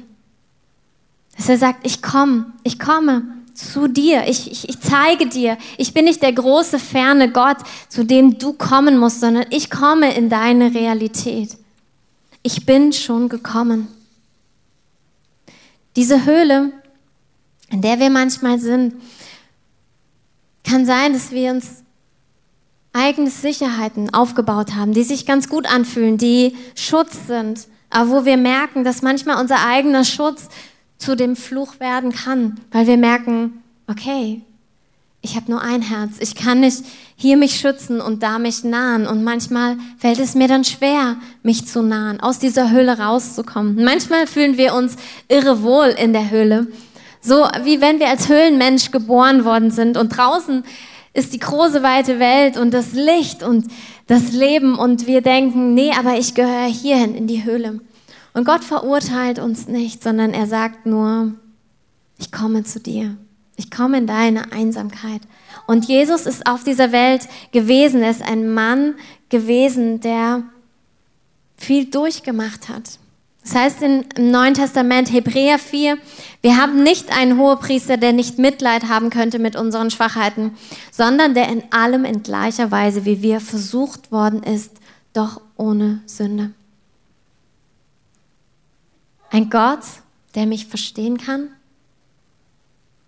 dass 1.36 1.50
er 1.50 1.58
sagt, 1.58 1.86
ich 1.86 2.02
komme, 2.02 2.54
ich 2.64 2.80
komme 2.80 3.24
zu 3.54 3.88
dir, 3.88 4.28
ich, 4.28 4.52
ich, 4.52 4.70
ich 4.70 4.80
zeige 4.80 5.28
dir, 5.28 5.58
ich 5.78 5.94
bin 5.94 6.06
nicht 6.06 6.22
der 6.22 6.34
große, 6.34 6.80
ferne 6.80 7.32
Gott, 7.32 7.58
zu 7.90 8.04
dem 8.04 8.40
du 8.40 8.54
kommen 8.54 8.98
musst, 8.98 9.20
sondern 9.20 9.46
ich 9.50 9.70
komme 9.70 10.16
in 10.16 10.30
deine 10.30 10.74
Realität. 10.74 11.58
Ich 12.42 12.66
bin 12.66 12.94
schon 12.94 13.30
gekommen. 13.30 13.88
Diese 15.96 16.26
Höhle, 16.26 16.72
in 17.70 17.82
der 17.82 18.00
wir 18.00 18.10
manchmal 18.10 18.60
sind, 18.60 18.94
kann 20.64 20.86
sein, 20.86 21.14
dass 21.14 21.32
wir 21.32 21.52
uns 21.52 21.84
eigene 22.98 23.30
Sicherheiten 23.30 24.14
aufgebaut 24.14 24.76
haben, 24.76 24.94
die 24.94 25.04
sich 25.04 25.26
ganz 25.26 25.48
gut 25.50 25.72
anfühlen, 25.72 26.18
die 26.18 26.56
Schutz 26.76 27.28
sind, 27.28 27.68
aber 27.90 28.10
wo 28.10 28.26
wir 28.26 28.38
merken, 28.38 28.84
dass 28.84 29.02
manchmal 29.02 29.40
unser 29.40 29.66
eigener 29.66 30.04
Schutz 30.04 30.50
zu 30.98 31.16
dem 31.16 31.36
Fluch 31.36 31.80
werden 31.80 32.12
kann, 32.12 32.60
weil 32.72 32.88
wir 32.88 32.98
merken, 32.98 33.64
okay, 33.88 34.42
ich 35.22 35.36
habe 35.36 35.52
nur 35.52 35.62
ein 35.62 35.82
Herz, 35.82 36.18
ich 36.20 36.36
kann 36.36 36.62
nicht 36.62 36.84
hier 37.16 37.38
mich 37.38 37.60
schützen 37.60 38.02
und 38.02 38.24
da 38.24 38.40
mich 38.40 38.64
nahen 38.64 39.08
und 39.08 39.24
manchmal 39.24 39.78
fällt 39.98 40.20
es 40.20 40.36
mir 40.36 40.48
dann 40.48 40.64
schwer, 40.64 41.18
mich 41.44 41.68
zu 41.68 41.82
nahen, 41.82 42.20
aus 42.20 42.40
dieser 42.40 42.72
Höhle 42.72 43.00
rauszukommen. 43.00 43.84
Manchmal 43.84 44.28
fühlen 44.28 44.58
wir 44.58 44.74
uns 44.74 44.96
irre 45.28 45.64
wohl 45.64 45.88
in 45.88 46.14
der 46.14 46.30
Höhle, 46.30 46.68
so 47.22 47.48
wie 47.64 47.82
wenn 47.82 48.00
wir 48.00 48.08
als 48.08 48.30
Höhlenmensch 48.30 48.92
geboren 48.92 49.44
worden 49.44 49.72
sind 49.72 49.98
und 49.98 50.10
draußen 50.10 50.64
ist 51.18 51.34
die 51.34 51.40
große 51.40 51.82
weite 51.82 52.20
Welt 52.20 52.58
und 52.58 52.76
das 52.76 52.94
Licht 52.94 53.42
und 53.42 53.66
das 54.06 54.34
Leben 54.34 54.78
und 54.78 55.08
wir 55.08 55.22
denken, 55.22 55.74
nee, 55.74 55.92
aber 55.98 56.20
ich 56.20 56.36
gehöre 56.36 56.68
hierhin 56.68 57.16
in 57.16 57.26
die 57.26 57.44
Höhle. 57.44 57.82
Und 58.36 58.46
Gott 58.46 58.64
verurteilt 58.64 59.40
uns 59.40 59.68
nicht, 59.68 60.04
sondern 60.04 60.32
er 60.36 60.46
sagt 60.46 60.86
nur, 60.86 61.34
ich 62.20 62.32
komme 62.32 62.64
zu 62.64 62.80
dir. 62.80 63.18
Ich 63.56 63.72
komme 63.72 63.98
in 63.98 64.06
deine 64.06 64.52
Einsamkeit. 64.52 65.22
Und 65.66 65.86
Jesus 65.86 66.28
ist 66.28 66.46
auf 66.46 66.64
dieser 66.64 66.92
Welt 66.92 67.28
gewesen. 67.52 68.04
Er 68.04 68.12
ist 68.12 68.22
ein 68.22 68.54
Mann 68.54 68.94
gewesen, 69.30 70.00
der 70.00 70.44
viel 71.58 71.86
durchgemacht 71.86 72.70
hat. 72.70 73.00
Das 73.48 73.56
heißt 73.56 73.82
im 73.82 74.04
Neuen 74.30 74.56
Testament, 74.56 75.10
Hebräer 75.10 75.58
4, 75.58 75.98
wir 76.42 76.58
haben 76.58 76.84
nicht 76.84 77.18
einen 77.18 77.40
Hohepriester, 77.40 77.96
der 77.96 78.12
nicht 78.12 78.38
Mitleid 78.40 78.90
haben 78.90 79.10
könnte 79.10 79.40
mit 79.40 79.56
unseren 79.56 79.90
Schwachheiten, 79.90 80.58
sondern 80.92 81.34
der 81.34 81.48
in 81.48 81.64
allem 81.72 82.04
in 82.04 82.24
gleicher 82.24 82.72
Weise 82.72 83.06
wie 83.06 83.22
wir 83.22 83.40
versucht 83.40 84.12
worden 84.12 84.44
ist, 84.44 84.72
doch 85.14 85.40
ohne 85.56 86.02
Sünde. 86.08 86.52
Ein 89.32 89.50
Gott, 89.50 89.80
der 90.36 90.46
mich 90.46 90.66
verstehen 90.66 91.18
kann, 91.18 91.48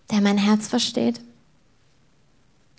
der 0.09 0.21
mein 0.21 0.37
Herz 0.37 0.69
versteht, 0.69 1.19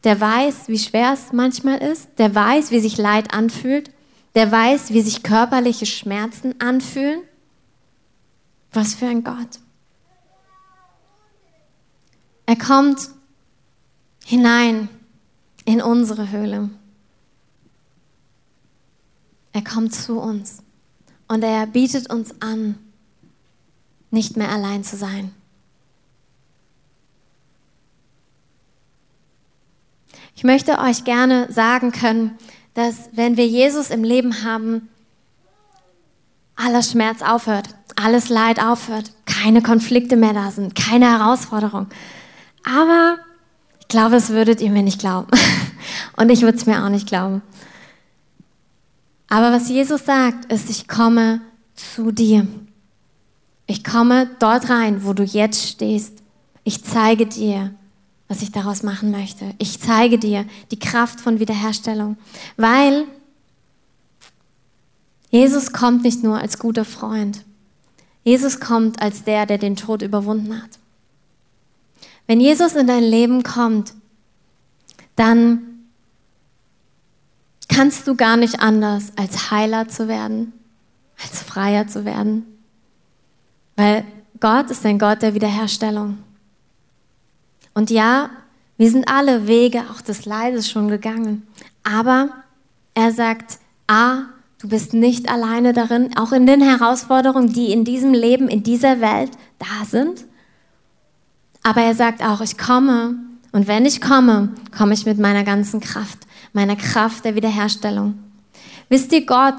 der 0.04 0.18
weiß, 0.18 0.68
wie 0.68 0.78
schwer 0.78 1.12
es 1.12 1.34
manchmal 1.34 1.76
ist, 1.82 2.08
der 2.16 2.34
weiß, 2.34 2.70
wie 2.70 2.80
sich 2.80 2.96
Leid 2.96 3.34
anfühlt, 3.34 3.90
der 4.34 4.50
weiß, 4.50 4.94
wie 4.94 5.02
sich 5.02 5.22
körperliche 5.22 5.84
Schmerzen 5.84 6.58
anfühlen 6.58 7.20
was 8.72 8.94
für 8.94 9.06
ein 9.06 9.24
Gott. 9.24 9.58
Er 12.46 12.56
kommt 12.56 13.10
hinein 14.24 14.88
in 15.64 15.80
unsere 15.80 16.30
Höhle. 16.30 16.70
Er 19.52 19.62
kommt 19.62 19.94
zu 19.94 20.20
uns 20.20 20.62
und 21.28 21.42
er 21.42 21.66
bietet 21.66 22.12
uns 22.12 22.40
an, 22.40 22.78
nicht 24.10 24.36
mehr 24.36 24.50
allein 24.50 24.84
zu 24.84 24.96
sein. 24.96 25.32
Ich 30.34 30.44
möchte 30.44 30.78
euch 30.78 31.04
gerne 31.04 31.52
sagen 31.52 31.92
können, 31.92 32.38
dass 32.74 33.10
wenn 33.12 33.36
wir 33.36 33.46
Jesus 33.46 33.90
im 33.90 34.04
Leben 34.04 34.42
haben, 34.42 34.88
aller 36.64 36.82
Schmerz 36.82 37.22
aufhört, 37.22 37.68
alles 37.96 38.28
Leid 38.28 38.62
aufhört, 38.62 39.12
keine 39.26 39.62
Konflikte 39.62 40.16
mehr 40.16 40.32
da 40.32 40.50
sind, 40.50 40.74
keine 40.74 41.10
Herausforderung. 41.10 41.86
Aber 42.64 43.18
ich 43.80 43.88
glaube, 43.88 44.16
es 44.16 44.30
würdet 44.30 44.60
ihr 44.60 44.70
mir 44.70 44.82
nicht 44.82 45.00
glauben. 45.00 45.28
Und 46.16 46.30
ich 46.30 46.42
würde 46.42 46.58
es 46.58 46.66
mir 46.66 46.84
auch 46.84 46.88
nicht 46.88 47.06
glauben. 47.06 47.42
Aber 49.28 49.52
was 49.52 49.68
Jesus 49.68 50.04
sagt, 50.04 50.52
ist, 50.52 50.70
ich 50.70 50.88
komme 50.88 51.40
zu 51.74 52.10
dir. 52.10 52.46
Ich 53.66 53.84
komme 53.84 54.28
dort 54.40 54.68
rein, 54.68 55.04
wo 55.04 55.12
du 55.12 55.22
jetzt 55.22 55.68
stehst. 55.68 56.18
Ich 56.64 56.84
zeige 56.84 57.26
dir, 57.26 57.72
was 58.28 58.42
ich 58.42 58.52
daraus 58.52 58.82
machen 58.82 59.10
möchte. 59.10 59.54
Ich 59.58 59.80
zeige 59.80 60.18
dir 60.18 60.44
die 60.70 60.78
Kraft 60.78 61.20
von 61.20 61.40
Wiederherstellung, 61.40 62.16
weil 62.56 63.06
Jesus 65.30 65.72
kommt 65.72 66.02
nicht 66.02 66.22
nur 66.22 66.38
als 66.38 66.58
guter 66.58 66.84
Freund. 66.84 67.44
Jesus 68.22 68.60
kommt 68.60 69.00
als 69.00 69.24
der, 69.24 69.46
der 69.46 69.58
den 69.58 69.76
Tod 69.76 70.02
überwunden 70.02 70.60
hat. 70.60 70.70
Wenn 72.26 72.40
Jesus 72.40 72.74
in 72.74 72.86
dein 72.86 73.02
Leben 73.02 73.42
kommt, 73.42 73.94
dann 75.16 75.70
kannst 77.68 78.06
du 78.06 78.14
gar 78.14 78.36
nicht 78.36 78.60
anders, 78.60 79.12
als 79.16 79.50
Heiler 79.50 79.88
zu 79.88 80.08
werden, 80.08 80.52
als 81.22 81.42
Freier 81.42 81.86
zu 81.86 82.04
werden. 82.04 82.44
Weil 83.76 84.04
Gott 84.40 84.70
ist 84.70 84.84
ein 84.84 84.98
Gott 84.98 85.22
der 85.22 85.34
Wiederherstellung. 85.34 86.18
Und 87.74 87.90
ja, 87.90 88.30
wir 88.76 88.90
sind 88.90 89.08
alle 89.08 89.46
Wege 89.46 89.84
auch 89.90 90.00
des 90.00 90.24
Leides 90.24 90.68
schon 90.70 90.88
gegangen. 90.88 91.46
Aber 91.82 92.30
er 92.94 93.12
sagt, 93.12 93.58
A, 93.86 94.24
du 94.60 94.68
bist 94.68 94.94
nicht 94.94 95.28
alleine 95.30 95.72
darin, 95.72 96.16
auch 96.16 96.32
in 96.32 96.46
den 96.46 96.60
Herausforderungen, 96.60 97.52
die 97.52 97.72
in 97.72 97.84
diesem 97.84 98.12
Leben, 98.12 98.48
in 98.48 98.62
dieser 98.62 99.00
Welt 99.00 99.30
da 99.58 99.84
sind. 99.84 100.24
Aber 101.62 101.82
er 101.82 101.94
sagt 101.94 102.22
auch, 102.22 102.40
ich 102.40 102.56
komme 102.56 103.16
und 103.52 103.66
wenn 103.66 103.84
ich 103.84 104.00
komme, 104.00 104.54
komme 104.76 104.94
ich 104.94 105.06
mit 105.06 105.18
meiner 105.18 105.44
ganzen 105.44 105.80
Kraft, 105.80 106.18
meiner 106.52 106.76
Kraft 106.76 107.24
der 107.24 107.34
Wiederherstellung. 107.34 108.18
Wisst 108.88 109.12
ihr, 109.12 109.26
Gott 109.26 109.56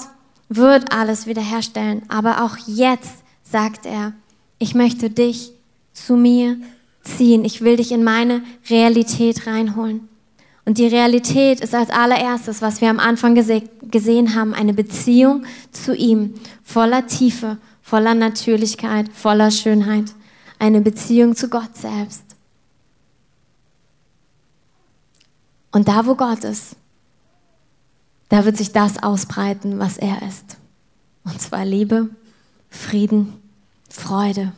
wird 0.49 0.93
alles 0.93 1.27
wiederherstellen, 1.27 2.03
aber 2.09 2.43
auch 2.43 2.57
jetzt 2.67 3.23
sagt 3.43 3.85
er, 3.85 4.13
ich 4.59 4.75
möchte 4.75 5.09
dich 5.09 5.53
zu 5.93 6.15
mir 6.15 6.57
ziehen. 7.03 7.45
Ich 7.45 7.61
will 7.61 7.77
dich 7.77 7.91
in 7.91 8.03
meine 8.03 8.41
Realität 8.69 9.47
reinholen. 9.47 10.07
Und 10.65 10.77
die 10.77 10.87
Realität 10.87 11.59
ist 11.59 11.73
als 11.73 11.89
allererstes, 11.89 12.61
was 12.61 12.81
wir 12.81 12.89
am 12.89 12.99
Anfang 12.99 13.35
gese 13.35 13.63
gesehen 13.83 14.35
haben, 14.35 14.53
eine 14.53 14.73
Beziehung 14.73 15.45
zu 15.71 15.95
ihm, 15.95 16.35
voller 16.63 17.07
Tiefe, 17.07 17.57
voller 17.81 18.13
Natürlichkeit, 18.13 19.09
voller 19.09 19.51
Schönheit. 19.51 20.13
Eine 20.59 20.81
Beziehung 20.81 21.35
zu 21.35 21.49
Gott 21.49 21.75
selbst. 21.75 22.23
Und 25.71 25.87
da, 25.87 26.05
wo 26.05 26.15
Gott 26.15 26.43
ist, 26.43 26.75
da 28.29 28.45
wird 28.45 28.57
sich 28.57 28.71
das 28.71 29.01
ausbreiten, 29.01 29.79
was 29.79 29.97
er 29.97 30.21
ist. 30.21 30.57
Und 31.23 31.41
zwar 31.41 31.65
Liebe, 31.65 32.09
Frieden, 32.69 33.33
Freude, 33.89 34.53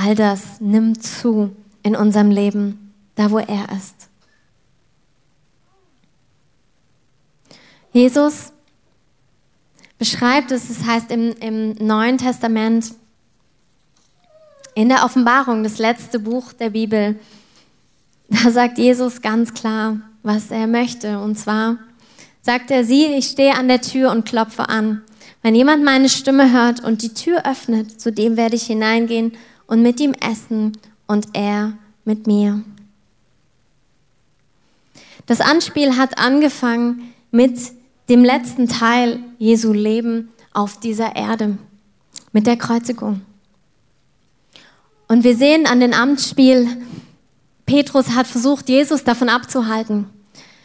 All 0.00 0.14
das 0.14 0.60
nimmt 0.60 1.02
zu 1.02 1.56
in 1.82 1.96
unserem 1.96 2.30
Leben, 2.30 2.87
da 3.18 3.32
wo 3.32 3.38
er 3.38 3.66
ist. 3.76 4.08
Jesus 7.92 8.52
beschreibt 9.98 10.52
es, 10.52 10.68
das 10.68 10.86
heißt 10.86 11.10
im, 11.10 11.32
im 11.40 11.72
Neuen 11.84 12.18
Testament, 12.18 12.94
in 14.76 14.88
der 14.88 15.04
Offenbarung, 15.04 15.64
das 15.64 15.78
letzte 15.78 16.20
Buch 16.20 16.52
der 16.52 16.70
Bibel, 16.70 17.18
da 18.28 18.52
sagt 18.52 18.78
Jesus 18.78 19.20
ganz 19.20 19.52
klar, 19.52 19.96
was 20.22 20.52
er 20.52 20.68
möchte. 20.68 21.18
Und 21.18 21.36
zwar 21.36 21.78
sagt 22.42 22.70
er, 22.70 22.84
sieh, 22.84 23.06
ich 23.06 23.26
stehe 23.26 23.56
an 23.56 23.66
der 23.66 23.80
Tür 23.80 24.12
und 24.12 24.26
klopfe 24.26 24.68
an. 24.68 25.02
Wenn 25.42 25.56
jemand 25.56 25.82
meine 25.82 26.08
Stimme 26.08 26.52
hört 26.52 26.84
und 26.84 27.02
die 27.02 27.14
Tür 27.14 27.44
öffnet, 27.44 28.00
zu 28.00 28.12
dem 28.12 28.36
werde 28.36 28.54
ich 28.54 28.66
hineingehen 28.66 29.32
und 29.66 29.82
mit 29.82 29.98
ihm 29.98 30.14
essen 30.14 30.78
und 31.08 31.26
er 31.32 31.72
mit 32.04 32.28
mir. 32.28 32.62
Das 35.28 35.42
Anspiel 35.42 35.96
hat 35.96 36.18
angefangen 36.18 37.12
mit 37.30 37.58
dem 38.08 38.24
letzten 38.24 38.66
Teil 38.66 39.20
Jesu 39.38 39.74
Leben 39.74 40.30
auf 40.54 40.80
dieser 40.80 41.14
Erde, 41.16 41.58
mit 42.32 42.46
der 42.46 42.56
Kreuzigung. 42.56 43.20
Und 45.06 45.24
wir 45.24 45.36
sehen 45.36 45.66
an 45.66 45.80
dem 45.80 45.92
Amtsspiel, 45.92 46.66
Petrus 47.66 48.14
hat 48.14 48.26
versucht, 48.26 48.70
Jesus 48.70 49.04
davon 49.04 49.28
abzuhalten. 49.28 50.06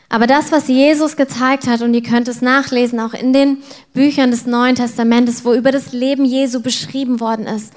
Aber 0.08 0.28
das, 0.28 0.54
was 0.54 0.70
Jesus 0.70 1.18
gezeigt 1.18 1.68
hat, 1.68 1.82
und 1.82 1.94
ihr 1.94 2.04
könnt 2.04 2.30
es 2.30 2.42
nachlesen, 2.42 3.02
auch 3.02 3.14
in 3.14 3.34
den 3.34 3.58
Büchern 3.94 4.32
des 4.32 4.46
Neuen 4.46 4.76
Testamentes, 4.76 5.44
wo 5.44 5.54
über 5.54 5.74
das 5.74 5.92
Leben 5.92 6.24
Jesu 6.24 6.62
beschrieben 6.62 7.20
worden 7.20 7.48
ist, 7.48 7.74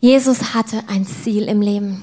Jesus 0.00 0.54
hatte 0.54 0.82
ein 0.88 1.06
Ziel 1.06 1.44
im 1.44 1.60
Leben. 1.62 2.02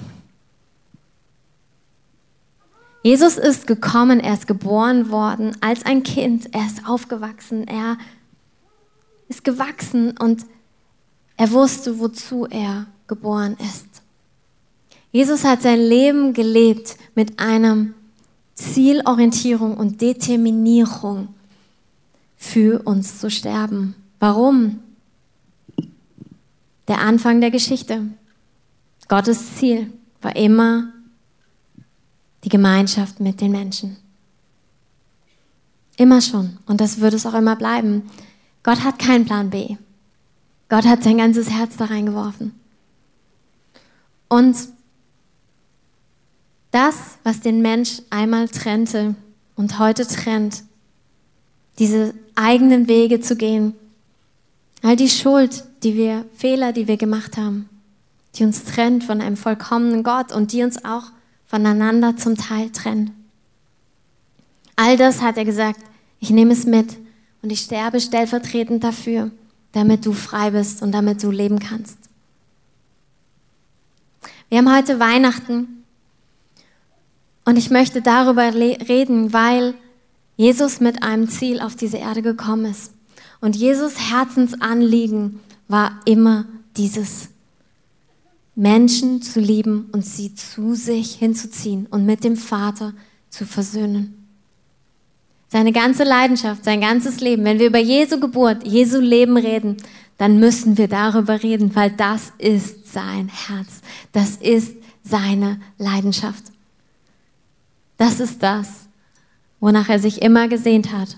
Jesus 3.03 3.37
ist 3.37 3.67
gekommen, 3.67 4.19
er 4.19 4.33
ist 4.33 4.47
geboren 4.47 5.11
worden 5.11 5.55
als 5.61 5.85
ein 5.85 6.03
Kind, 6.03 6.53
er 6.53 6.65
ist 6.65 6.87
aufgewachsen, 6.87 7.67
er 7.67 7.97
ist 9.27 9.43
gewachsen 9.43 10.17
und 10.17 10.45
er 11.37 11.51
wusste, 11.51 11.99
wozu 11.99 12.45
er 12.45 12.87
geboren 13.07 13.55
ist. 13.59 14.01
Jesus 15.11 15.43
hat 15.43 15.61
sein 15.61 15.79
Leben 15.79 16.33
gelebt 16.33 16.97
mit 17.13 17.39
einer 17.39 17.87
Zielorientierung 18.55 19.77
und 19.77 20.01
Determinierung 20.01 21.27
für 22.37 22.81
uns 22.83 23.19
zu 23.19 23.29
sterben. 23.29 23.95
Warum? 24.19 24.79
der 26.87 26.99
Anfang 26.99 27.41
der 27.41 27.51
Geschichte. 27.51 28.01
Gottes 29.07 29.55
Ziel 29.55 29.91
war 30.21 30.35
immer 30.35 30.92
die 32.43 32.49
Gemeinschaft 32.49 33.19
mit 33.19 33.41
den 33.41 33.51
Menschen. 33.51 33.97
Immer 35.97 36.21
schon. 36.21 36.57
Und 36.65 36.81
das 36.81 36.99
wird 36.99 37.13
es 37.13 37.25
auch 37.25 37.33
immer 37.33 37.55
bleiben. 37.55 38.09
Gott 38.63 38.83
hat 38.83 38.99
keinen 38.99 39.25
Plan 39.25 39.49
B. 39.49 39.77
Gott 40.69 40.85
hat 40.85 41.03
sein 41.03 41.17
ganzes 41.17 41.49
Herz 41.49 41.77
da 41.77 41.85
reingeworfen. 41.85 42.59
Und 44.27 44.55
das, 46.71 46.95
was 47.23 47.41
den 47.41 47.61
Mensch 47.61 48.01
einmal 48.09 48.49
trennte 48.49 49.13
und 49.55 49.77
heute 49.77 50.07
trennt, 50.07 50.63
diese 51.77 52.13
eigenen 52.33 52.87
Wege 52.87 53.19
zu 53.19 53.35
gehen, 53.35 53.75
all 54.81 54.95
die 54.95 55.09
Schuld, 55.09 55.63
die 55.83 55.95
wir, 55.95 56.25
Fehler, 56.35 56.73
die 56.73 56.87
wir 56.87 56.97
gemacht 56.97 57.37
haben, 57.37 57.69
die 58.35 58.43
uns 58.43 58.63
trennt 58.63 59.03
von 59.03 59.21
einem 59.21 59.37
vollkommenen 59.37 60.03
Gott 60.03 60.31
und 60.31 60.51
die 60.51 60.63
uns 60.63 60.83
auch 60.83 61.11
voneinander 61.53 62.17
zum 62.17 62.35
Teil 62.35 62.71
trennt. 62.71 63.11
All 64.75 64.97
das 64.97 65.21
hat 65.21 65.37
er 65.37 65.45
gesagt, 65.45 65.79
ich 66.19 66.31
nehme 66.31 66.51
es 66.51 66.65
mit 66.65 66.97
und 67.43 67.51
ich 67.51 67.59
sterbe 67.59 67.99
stellvertretend 67.99 68.83
dafür, 68.83 69.29
damit 69.71 70.03
du 70.03 70.13
frei 70.13 70.49
bist 70.49 70.81
und 70.81 70.91
damit 70.93 71.21
du 71.21 71.29
leben 71.29 71.59
kannst. 71.59 71.99
Wir 74.49 74.57
haben 74.57 74.75
heute 74.75 74.99
Weihnachten 74.99 75.83
und 77.45 77.57
ich 77.59 77.69
möchte 77.69 78.01
darüber 78.01 78.51
reden, 78.55 79.31
weil 79.31 79.75
Jesus 80.37 80.79
mit 80.79 81.03
einem 81.03 81.29
Ziel 81.29 81.59
auf 81.59 81.75
diese 81.75 81.97
Erde 81.97 82.23
gekommen 82.23 82.65
ist. 82.65 82.93
Und 83.41 83.55
Jesus 83.55 84.09
Herzensanliegen 84.09 85.39
war 85.67 85.99
immer 86.05 86.45
dieses 86.77 87.29
Menschen 88.55 89.21
zu 89.21 89.39
lieben 89.39 89.89
und 89.91 90.05
sie 90.05 90.35
zu 90.35 90.75
sich 90.75 91.15
hinzuziehen 91.15 91.87
und 91.89 92.05
mit 92.05 92.23
dem 92.23 92.37
Vater 92.37 92.93
zu 93.29 93.45
versöhnen. 93.45 94.27
Seine 95.47 95.71
ganze 95.71 96.03
Leidenschaft, 96.03 96.63
sein 96.63 96.81
ganzes 96.81 97.19
Leben, 97.19 97.45
wenn 97.45 97.59
wir 97.59 97.67
über 97.67 97.79
Jesu 97.79 98.19
Geburt, 98.19 98.65
Jesu 98.65 98.99
Leben 98.99 99.37
reden, 99.37 99.77
dann 100.17 100.39
müssen 100.39 100.77
wir 100.77 100.87
darüber 100.87 101.41
reden, 101.41 101.75
weil 101.75 101.91
das 101.91 102.31
ist 102.37 102.91
sein 102.91 103.29
Herz. 103.29 103.81
Das 104.11 104.37
ist 104.37 104.75
seine 105.03 105.59
Leidenschaft. 105.77 106.43
Das 107.97 108.19
ist 108.19 108.41
das, 108.41 108.67
wonach 109.59 109.89
er 109.89 109.99
sich 109.99 110.21
immer 110.21 110.47
gesehnt 110.47 110.91
hat. 110.91 111.17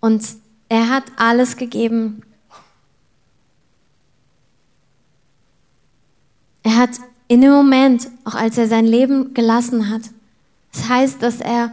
Und 0.00 0.22
er 0.68 0.88
hat 0.88 1.04
alles 1.16 1.56
gegeben, 1.56 2.22
Er 6.66 6.78
hat 6.78 6.98
in 7.28 7.42
dem 7.42 7.52
Moment, 7.52 8.08
auch 8.24 8.34
als 8.34 8.58
er 8.58 8.66
sein 8.66 8.86
Leben 8.86 9.34
gelassen 9.34 9.88
hat, 9.88 10.02
das 10.72 10.88
heißt, 10.88 11.22
dass 11.22 11.40
er 11.40 11.72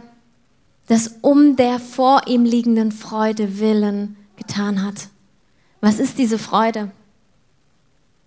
das 0.86 1.16
um 1.20 1.56
der 1.56 1.80
vor 1.80 2.28
ihm 2.28 2.44
liegenden 2.44 2.92
Freude 2.92 3.58
willen 3.58 4.14
getan 4.36 4.84
hat. 4.84 5.08
Was 5.80 5.98
ist 5.98 6.16
diese 6.16 6.38
Freude? 6.38 6.92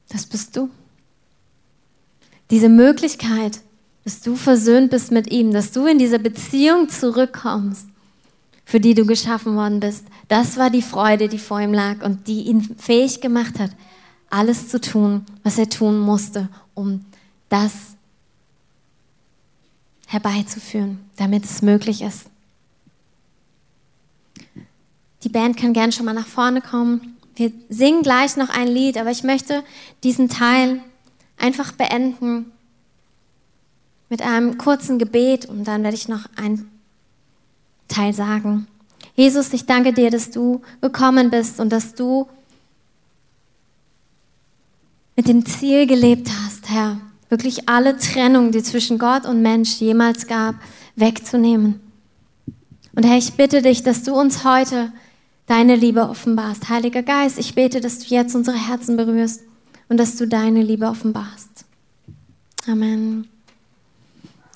Das 0.10 0.26
bist 0.26 0.58
du. 0.58 0.70
Diese 2.52 2.68
Möglichkeit, 2.68 3.62
dass 4.04 4.20
du 4.20 4.36
versöhnt 4.36 4.92
bist 4.92 5.10
mit 5.10 5.32
ihm, 5.32 5.54
dass 5.54 5.72
du 5.72 5.86
in 5.86 5.98
diese 5.98 6.20
Beziehung 6.20 6.90
zurückkommst, 6.90 7.88
für 8.66 8.82
die 8.82 8.94
du 8.94 9.06
geschaffen 9.06 9.56
worden 9.56 9.80
bist. 9.80 10.04
Das 10.28 10.58
war 10.58 10.70
die 10.70 10.82
Freude, 10.82 11.30
die 11.30 11.40
vor 11.40 11.62
ihm 11.62 11.74
lag 11.74 12.04
und 12.04 12.28
die 12.28 12.42
ihn 12.42 12.76
fähig 12.78 13.22
gemacht 13.22 13.58
hat, 13.58 13.72
alles 14.30 14.70
zu 14.70 14.80
tun, 14.82 15.26
was 15.44 15.58
er 15.58 15.70
tun 15.70 16.00
musste, 16.00 16.50
um 16.74 17.06
das 17.50 17.74
herbeizuführen, 20.08 21.00
damit 21.18 21.46
es 21.46 21.62
möglich 21.62 22.02
ist. 22.02 22.26
Die 25.24 25.30
Band 25.30 25.58
kann 25.58 25.74
gern 25.74 25.92
schon 25.92 26.06
mal 26.06 26.14
nach 26.14 26.28
vorne 26.28 26.62
kommen. 26.62 27.18
Wir 27.36 27.52
singen 27.70 28.04
gleich 28.04 28.38
noch 28.38 28.50
ein 28.50 28.68
Lied, 28.68 28.98
aber 28.98 29.12
ich 29.12 29.24
möchte 29.24 29.64
diesen 30.04 30.30
Teil 30.30 30.82
einfach 31.38 31.72
beenden 31.72 32.52
mit 34.10 34.22
einem 34.22 34.58
kurzen 34.58 34.98
Gebet 34.98 35.46
und 35.46 35.66
dann 35.66 35.84
werde 35.84 35.96
ich 35.96 36.08
noch 36.08 36.26
ein 36.36 36.70
Teil 37.88 38.14
sagen. 38.14 38.68
Jesus, 39.16 39.52
ich 39.54 39.66
danke 39.66 39.94
dir, 39.94 40.10
dass 40.10 40.32
du 40.32 40.62
gekommen 40.82 41.30
bist 41.30 41.60
und 41.60 41.70
dass 41.70 41.96
du 41.96 42.28
mit 45.18 45.28
dem 45.28 45.46
Ziel 45.46 45.88
gelebt 45.88 46.30
hast, 46.30 46.70
Herr, 46.70 47.00
wirklich 47.28 47.68
alle 47.68 47.98
Trennung, 47.98 48.52
die 48.52 48.64
zwischen 48.64 49.00
Gott 49.00 49.26
und 49.26 49.42
Mensch 49.42 49.82
jemals 49.82 50.28
gab, 50.28 50.56
wegzunehmen. 50.96 51.82
Und 52.96 53.04
Herr, 53.04 53.18
ich 53.18 53.34
bitte 53.34 53.62
dich, 53.62 53.84
dass 53.84 54.04
du 54.04 54.14
uns 54.14 54.46
heute 54.46 54.94
deine 55.48 55.76
Liebe 55.76 56.08
offenbarst. 56.08 56.70
Heiliger 56.70 57.02
Geist, 57.02 57.40
ich 57.40 57.56
bete, 57.56 57.82
dass 57.82 58.00
du 58.00 58.14
jetzt 58.14 58.36
unsere 58.36 58.58
Herzen 58.58 58.96
berührst 58.96 59.42
und 59.90 59.98
dass 59.98 60.16
du 60.18 60.28
deine 60.28 60.62
Liebe 60.62 60.86
offenbarst. 60.86 61.66
Amen. 62.68 63.28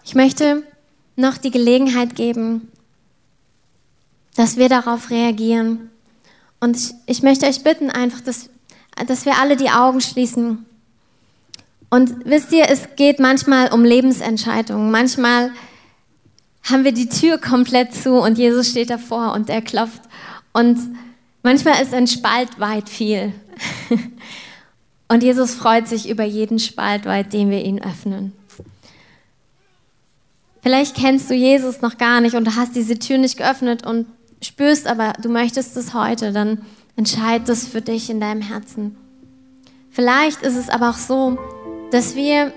Ich 0.05 0.13
möchte 0.15 0.63
noch 1.15 1.37
die 1.37 1.51
Gelegenheit 1.51 2.15
geben, 2.15 2.69
dass 4.35 4.57
wir 4.57 4.69
darauf 4.69 5.09
reagieren. 5.09 5.89
Und 6.59 6.77
ich, 6.77 6.93
ich 7.07 7.23
möchte 7.23 7.47
euch 7.47 7.63
bitten, 7.63 7.89
einfach, 7.89 8.21
dass, 8.21 8.49
dass 9.07 9.25
wir 9.25 9.37
alle 9.37 9.55
die 9.55 9.69
Augen 9.69 10.01
schließen. 10.01 10.65
Und 11.89 12.25
wisst 12.25 12.51
ihr, 12.51 12.69
es 12.69 12.87
geht 12.95 13.19
manchmal 13.19 13.73
um 13.73 13.83
Lebensentscheidungen. 13.83 14.91
Manchmal 14.91 15.51
haben 16.63 16.83
wir 16.83 16.93
die 16.93 17.09
Tür 17.09 17.37
komplett 17.37 17.93
zu 17.93 18.13
und 18.13 18.37
Jesus 18.37 18.69
steht 18.69 18.89
davor 18.89 19.33
und 19.33 19.49
er 19.49 19.61
klopft. 19.61 20.01
Und 20.53 20.77
manchmal 21.43 21.81
ist 21.81 21.93
ein 21.93 22.07
Spalt 22.07 22.59
weit 22.59 22.89
viel. 22.89 23.33
Und 25.11 25.23
Jesus 25.23 25.55
freut 25.55 25.89
sich 25.89 26.07
über 26.07 26.23
jeden 26.23 26.57
Spalt 26.57 27.05
weit, 27.05 27.33
den 27.33 27.49
wir 27.49 27.65
ihn 27.65 27.83
öffnen. 27.83 28.31
Vielleicht 30.61 30.95
kennst 30.95 31.29
du 31.29 31.33
Jesus 31.33 31.81
noch 31.81 31.97
gar 31.97 32.21
nicht 32.21 32.37
und 32.37 32.55
hast 32.55 32.77
diese 32.77 32.97
Tür 32.97 33.17
nicht 33.17 33.35
geöffnet 33.35 33.85
und 33.85 34.05
spürst 34.41 34.87
aber, 34.87 35.11
du 35.21 35.27
möchtest 35.27 35.75
es 35.75 35.93
heute, 35.93 36.31
dann 36.31 36.65
entscheid 36.95 37.47
das 37.47 37.67
für 37.67 37.81
dich 37.81 38.09
in 38.09 38.19
deinem 38.19 38.41
Herzen. 38.41 38.95
Vielleicht 39.89 40.41
ist 40.41 40.55
es 40.55 40.69
aber 40.69 40.89
auch 40.89 40.97
so, 40.97 41.37
dass 41.91 42.15
wir 42.15 42.53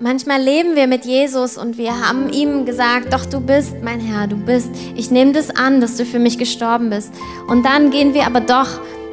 manchmal 0.00 0.42
leben 0.42 0.74
wir 0.74 0.88
mit 0.88 1.04
Jesus 1.04 1.56
und 1.56 1.78
wir 1.78 2.00
haben 2.06 2.30
ihm 2.32 2.66
gesagt, 2.66 3.12
doch 3.12 3.24
du 3.24 3.40
bist 3.40 3.76
mein 3.82 4.00
Herr, 4.00 4.26
du 4.26 4.36
bist. 4.36 4.70
Ich 4.96 5.10
nehme 5.10 5.32
das 5.32 5.50
an, 5.50 5.80
dass 5.80 5.96
du 5.96 6.04
für 6.04 6.18
mich 6.18 6.38
gestorben 6.38 6.90
bist. 6.90 7.12
Und 7.46 7.64
dann 7.64 7.90
gehen 7.90 8.12
wir 8.12 8.26
aber 8.26 8.40
doch 8.40 8.68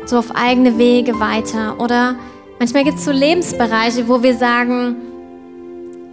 so 0.05 0.17
auf 0.17 0.35
eigene 0.35 0.77
Wege 0.77 1.19
weiter. 1.19 1.79
Oder 1.79 2.15
manchmal 2.57 2.83
gibt 2.83 2.97
es 2.97 3.05
so 3.05 3.11
Lebensbereiche, 3.11 4.07
wo 4.07 4.23
wir 4.23 4.35
sagen, 4.35 4.95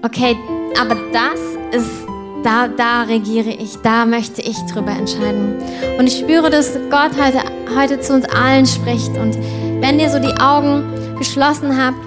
okay, 0.02 0.36
aber 0.78 0.96
das 1.12 1.40
ist 1.72 2.05
da, 2.42 2.68
da 2.68 3.02
regiere 3.02 3.50
ich, 3.50 3.76
da 3.82 4.06
möchte 4.06 4.42
ich 4.42 4.56
drüber 4.72 4.92
entscheiden. 4.92 5.56
Und 5.98 6.06
ich 6.06 6.18
spüre, 6.18 6.50
dass 6.50 6.74
Gott 6.90 7.12
heute, 7.20 7.42
heute 7.76 8.00
zu 8.00 8.14
uns 8.14 8.24
allen 8.26 8.66
spricht. 8.66 9.16
Und 9.16 9.36
wenn 9.80 9.98
ihr 9.98 10.10
so 10.10 10.18
die 10.18 10.34
Augen 10.40 10.84
geschlossen 11.18 11.76
habt, 11.76 11.98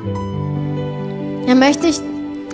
dann 1.48 1.60
möchte 1.60 1.88
ich 1.88 2.00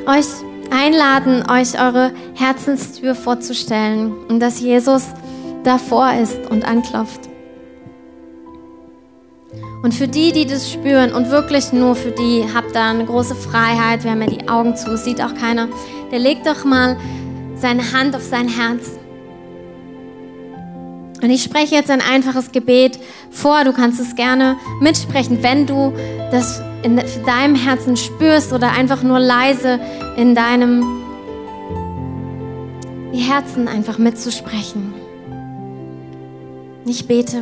euch 0.07 0.25
einladen, 0.71 1.43
euch 1.49 1.79
eure 1.79 2.11
Herzenstür 2.33 3.15
vorzustellen 3.15 4.13
und 4.27 4.39
dass 4.39 4.59
Jesus 4.59 5.03
davor 5.63 6.13
ist 6.13 6.49
und 6.49 6.65
anklopft. 6.65 7.21
Und 9.83 9.93
für 9.93 10.07
die, 10.07 10.31
die 10.31 10.45
das 10.45 10.71
spüren 10.71 11.13
und 11.13 11.29
wirklich 11.29 11.71
nur 11.71 11.95
für 11.95 12.11
die, 12.11 12.45
habt 12.53 12.75
da 12.75 12.89
eine 12.89 13.05
große 13.05 13.35
Freiheit. 13.35 14.03
Wir 14.03 14.11
haben 14.11 14.21
ja 14.21 14.29
die 14.29 14.49
Augen 14.49 14.75
zu, 14.75 14.97
sieht 14.97 15.21
auch 15.21 15.35
keiner. 15.35 15.67
Der 16.11 16.17
legt 16.17 16.47
doch 16.47 16.65
mal 16.65 16.97
seine 17.55 17.93
Hand 17.93 18.15
auf 18.15 18.23
sein 18.23 18.47
Herz. 18.47 18.91
Und 21.21 21.29
ich 21.29 21.41
spreche 21.43 21.75
jetzt 21.75 21.89
ein 21.89 22.01
einfaches 22.01 22.51
Gebet 22.51 22.99
vor. 23.31 23.63
Du 23.63 23.73
kannst 23.73 23.99
es 23.99 24.15
gerne 24.15 24.57
mitsprechen, 24.81 25.41
wenn 25.41 25.65
du 25.65 25.93
das 26.31 26.61
in 26.83 27.01
deinem 27.25 27.55
Herzen 27.55 27.97
spürst 27.97 28.53
oder 28.53 28.71
einfach 28.71 29.01
nur 29.01 29.19
leise 29.19 29.79
in 30.17 30.35
deinem 30.35 31.03
Herzen 33.11 33.67
einfach 33.67 33.97
mitzusprechen. 33.97 34.93
Ich 36.85 37.07
bete. 37.07 37.41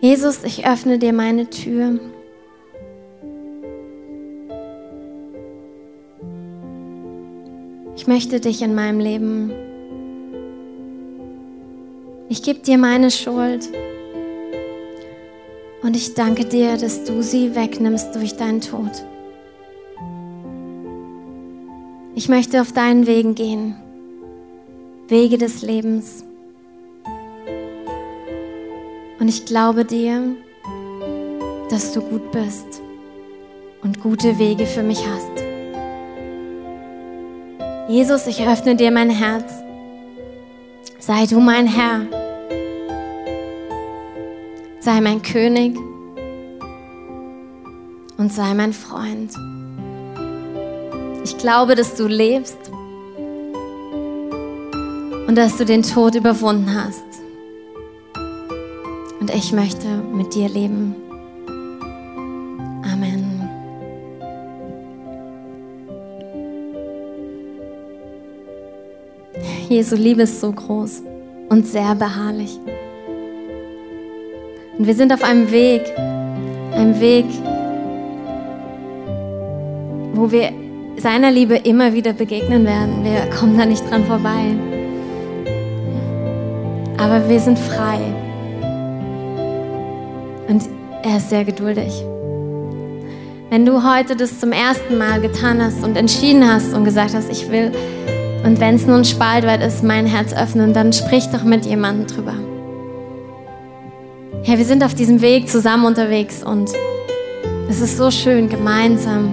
Jesus, 0.00 0.44
ich 0.44 0.66
öffne 0.66 0.98
dir 0.98 1.12
meine 1.12 1.50
Tür. 1.50 2.00
Ich 8.02 8.08
möchte 8.08 8.40
dich 8.40 8.62
in 8.62 8.74
meinem 8.74 8.98
Leben. 8.98 9.52
Ich 12.28 12.42
gebe 12.42 12.58
dir 12.58 12.76
meine 12.76 13.12
Schuld. 13.12 13.68
Und 15.84 15.94
ich 15.94 16.14
danke 16.14 16.44
dir, 16.44 16.76
dass 16.76 17.04
du 17.04 17.22
sie 17.22 17.54
wegnimmst 17.54 18.12
durch 18.16 18.34
deinen 18.36 18.60
Tod. 18.60 18.90
Ich 22.16 22.28
möchte 22.28 22.60
auf 22.60 22.72
deinen 22.72 23.06
Wegen 23.06 23.36
gehen, 23.36 23.76
Wege 25.06 25.38
des 25.38 25.62
Lebens. 25.62 26.24
Und 29.20 29.28
ich 29.28 29.44
glaube 29.44 29.84
dir, 29.84 30.34
dass 31.70 31.92
du 31.92 32.00
gut 32.00 32.32
bist 32.32 32.82
und 33.84 34.00
gute 34.00 34.40
Wege 34.40 34.66
für 34.66 34.82
mich 34.82 35.06
hast. 35.06 35.41
Jesus, 37.92 38.26
ich 38.26 38.40
öffne 38.48 38.74
dir 38.74 38.90
mein 38.90 39.10
Herz. 39.10 39.52
Sei 40.98 41.26
du 41.26 41.40
mein 41.40 41.66
Herr. 41.66 42.06
Sei 44.80 44.98
mein 45.02 45.20
König 45.20 45.76
und 48.16 48.32
sei 48.32 48.54
mein 48.54 48.72
Freund. 48.72 49.34
Ich 51.22 51.36
glaube, 51.36 51.74
dass 51.74 51.94
du 51.94 52.06
lebst 52.06 52.56
und 55.28 55.34
dass 55.36 55.58
du 55.58 55.66
den 55.66 55.82
Tod 55.82 56.14
überwunden 56.14 56.74
hast. 56.74 57.04
Und 59.20 59.34
ich 59.34 59.52
möchte 59.52 59.86
mit 60.14 60.34
dir 60.34 60.48
leben. 60.48 61.01
Jesu 69.72 69.96
Liebe 69.96 70.22
ist 70.22 70.38
so 70.38 70.52
groß 70.52 71.02
und 71.48 71.66
sehr 71.66 71.94
beharrlich. 71.94 72.58
Und 74.76 74.86
wir 74.86 74.94
sind 74.94 75.14
auf 75.14 75.24
einem 75.24 75.50
Weg, 75.50 75.80
einem 76.74 77.00
Weg, 77.00 77.24
wo 80.12 80.30
wir 80.30 80.50
seiner 80.98 81.30
Liebe 81.30 81.56
immer 81.56 81.94
wieder 81.94 82.12
begegnen 82.12 82.66
werden. 82.66 83.02
Wir 83.02 83.30
kommen 83.34 83.56
da 83.56 83.64
nicht 83.64 83.90
dran 83.90 84.04
vorbei. 84.04 84.54
Aber 86.98 87.26
wir 87.30 87.40
sind 87.40 87.58
frei. 87.58 87.98
Und 90.48 90.68
er 91.02 91.16
ist 91.16 91.30
sehr 91.30 91.46
geduldig. 91.46 92.04
Wenn 93.48 93.64
du 93.64 93.82
heute 93.82 94.16
das 94.16 94.38
zum 94.38 94.52
ersten 94.52 94.98
Mal 94.98 95.22
getan 95.22 95.62
hast 95.62 95.82
und 95.82 95.96
entschieden 95.96 96.46
hast 96.46 96.74
und 96.74 96.84
gesagt 96.84 97.14
hast, 97.14 97.30
ich 97.30 97.50
will 97.50 97.72
und 98.44 98.58
wenn 98.60 98.74
es 98.74 98.86
nur 98.86 98.96
ein 98.96 99.04
Spaltweit 99.04 99.62
ist, 99.62 99.84
mein 99.84 100.06
Herz 100.06 100.32
öffnen, 100.32 100.72
dann 100.72 100.92
sprich 100.92 101.26
doch 101.28 101.44
mit 101.44 101.64
jemandem 101.64 102.06
drüber. 102.06 102.34
Herr, 104.44 104.58
wir 104.58 104.64
sind 104.64 104.82
auf 104.82 104.94
diesem 104.94 105.20
Weg 105.20 105.48
zusammen 105.48 105.84
unterwegs 105.84 106.42
und 106.42 106.70
es 107.68 107.80
ist 107.80 107.96
so 107.96 108.10
schön, 108.10 108.48
gemeinsam 108.48 109.32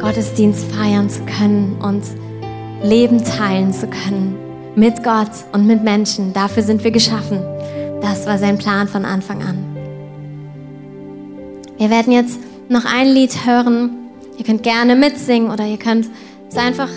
Gottesdienst 0.00 0.72
feiern 0.72 1.10
zu 1.10 1.20
können 1.26 1.76
und 1.82 2.02
Leben 2.82 3.22
teilen 3.22 3.72
zu 3.72 3.86
können 3.86 4.36
mit 4.76 5.04
Gott 5.04 5.30
und 5.52 5.66
mit 5.66 5.84
Menschen. 5.84 6.32
Dafür 6.32 6.62
sind 6.62 6.82
wir 6.84 6.90
geschaffen. 6.90 7.40
Das 8.00 8.26
war 8.26 8.38
sein 8.38 8.58
Plan 8.58 8.88
von 8.88 9.04
Anfang 9.04 9.42
an. 9.42 9.58
Wir 11.78 11.90
werden 11.90 12.12
jetzt 12.12 12.38
noch 12.68 12.84
ein 12.84 13.08
Lied 13.08 13.46
hören. 13.46 13.90
Ihr 14.38 14.44
könnt 14.44 14.62
gerne 14.62 14.96
mitsingen 14.96 15.50
oder 15.50 15.64
ihr 15.66 15.78
könnt 15.78 16.08
es 16.48 16.56
einfach 16.56 16.88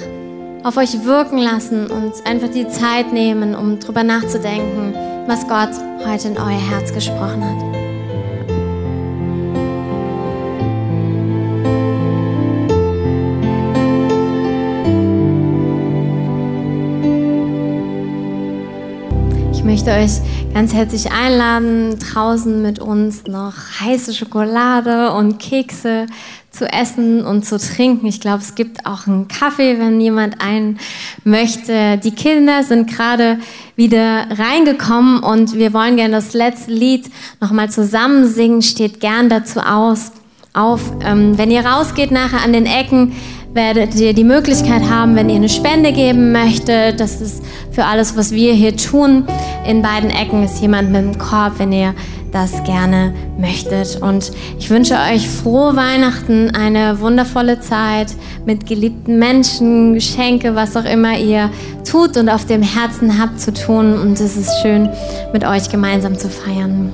auf 0.68 0.76
euch 0.76 1.06
wirken 1.06 1.38
lassen 1.38 1.90
und 1.90 2.14
einfach 2.26 2.50
die 2.50 2.68
Zeit 2.68 3.14
nehmen, 3.14 3.56
um 3.56 3.80
drüber 3.80 4.04
nachzudenken, 4.04 4.94
was 5.26 5.48
Gott 5.48 5.70
heute 6.06 6.28
in 6.28 6.38
euer 6.38 6.70
Herz 6.70 6.94
gesprochen 6.94 7.44
hat. 7.44 7.78
möchte 19.68 19.92
euch 19.92 20.54
ganz 20.54 20.74
herzlich 20.74 21.12
einladen, 21.12 22.00
draußen 22.00 22.62
mit 22.62 22.80
uns 22.80 23.28
noch 23.28 23.54
heiße 23.80 24.14
Schokolade 24.14 25.12
und 25.12 25.40
Kekse 25.40 26.08
zu 26.58 26.72
essen 26.72 27.24
und 27.26 27.46
zu 27.46 27.58
trinken. 27.58 28.08
Ich 28.08 28.20
glaube, 28.20 28.40
es 28.42 28.56
gibt 28.56 28.86
auch 28.86 29.08
einen 29.08 29.28
Kaffee, 29.28 29.80
wenn 29.80 30.02
jemand 30.02 30.42
einen 30.42 30.80
möchte. 31.24 31.98
Die 31.98 32.12
Kinder 32.12 32.64
sind 32.64 32.90
gerade 32.90 33.40
wieder 33.76 34.28
reingekommen 34.32 35.20
und 35.20 35.54
wir 35.54 35.74
wollen 35.74 35.96
gerne 35.96 36.16
das 36.16 36.34
letzte 36.34 36.72
Lied 36.72 37.10
nochmal 37.40 37.70
zusammen 37.70 38.26
singen. 38.26 38.62
Steht 38.62 39.00
gern 39.00 39.30
dazu 39.30 39.60
aus, 39.60 40.12
auf. 40.54 40.82
Ähm, 41.04 41.38
wenn 41.38 41.52
ihr 41.52 41.66
rausgeht 41.66 42.12
nachher 42.12 42.44
an 42.44 42.54
den 42.54 42.66
Ecken, 42.66 43.14
werdet 43.54 43.96
ihr 43.96 44.14
die 44.14 44.24
Möglichkeit 44.24 44.84
haben, 44.84 45.16
wenn 45.16 45.30
ihr 45.30 45.36
eine 45.36 45.50
Spende 45.50 45.92
geben 45.92 46.32
möchtet. 46.32 47.00
Das 47.00 47.22
ist 47.22 47.44
für 47.72 47.86
alles, 47.86 48.16
was 48.16 48.32
wir 48.32 48.54
hier 48.54 48.76
tun. 48.76 49.26
In 49.68 49.82
beiden 49.82 50.10
Ecken 50.10 50.44
ist 50.44 50.62
jemand 50.62 50.92
mit 50.92 51.02
dem 51.02 51.18
Korb, 51.18 51.60
wenn 51.60 51.72
ihr 51.72 51.94
das 52.32 52.64
gerne 52.64 53.14
möchtet. 53.40 54.02
Und 54.02 54.32
ich 54.60 54.70
wünsche 54.70 54.96
euch 54.96 55.28
frohe 55.28 55.76
Weihnachten, 55.76 56.52
eine 56.56 57.00
wundervolle 57.00 57.60
Zeit 57.60 58.14
mit 58.46 58.66
geliebten 58.66 59.18
Menschen, 59.20 59.94
Geschenke, 59.94 60.56
was 60.56 60.76
auch 60.76 60.86
immer 60.86 61.18
ihr 61.18 61.50
tut 61.90 62.18
und 62.18 62.30
auf 62.30 62.46
dem 62.46 62.62
Herzen 62.62 63.20
habt 63.20 63.40
zu 63.40 63.54
tun. 63.54 63.94
Und 63.94 64.20
es 64.20 64.38
ist 64.38 64.62
schön, 64.62 64.90
mit 65.34 65.46
euch 65.46 65.70
gemeinsam 65.70 66.18
zu 66.18 66.30
feiern. 66.30 66.92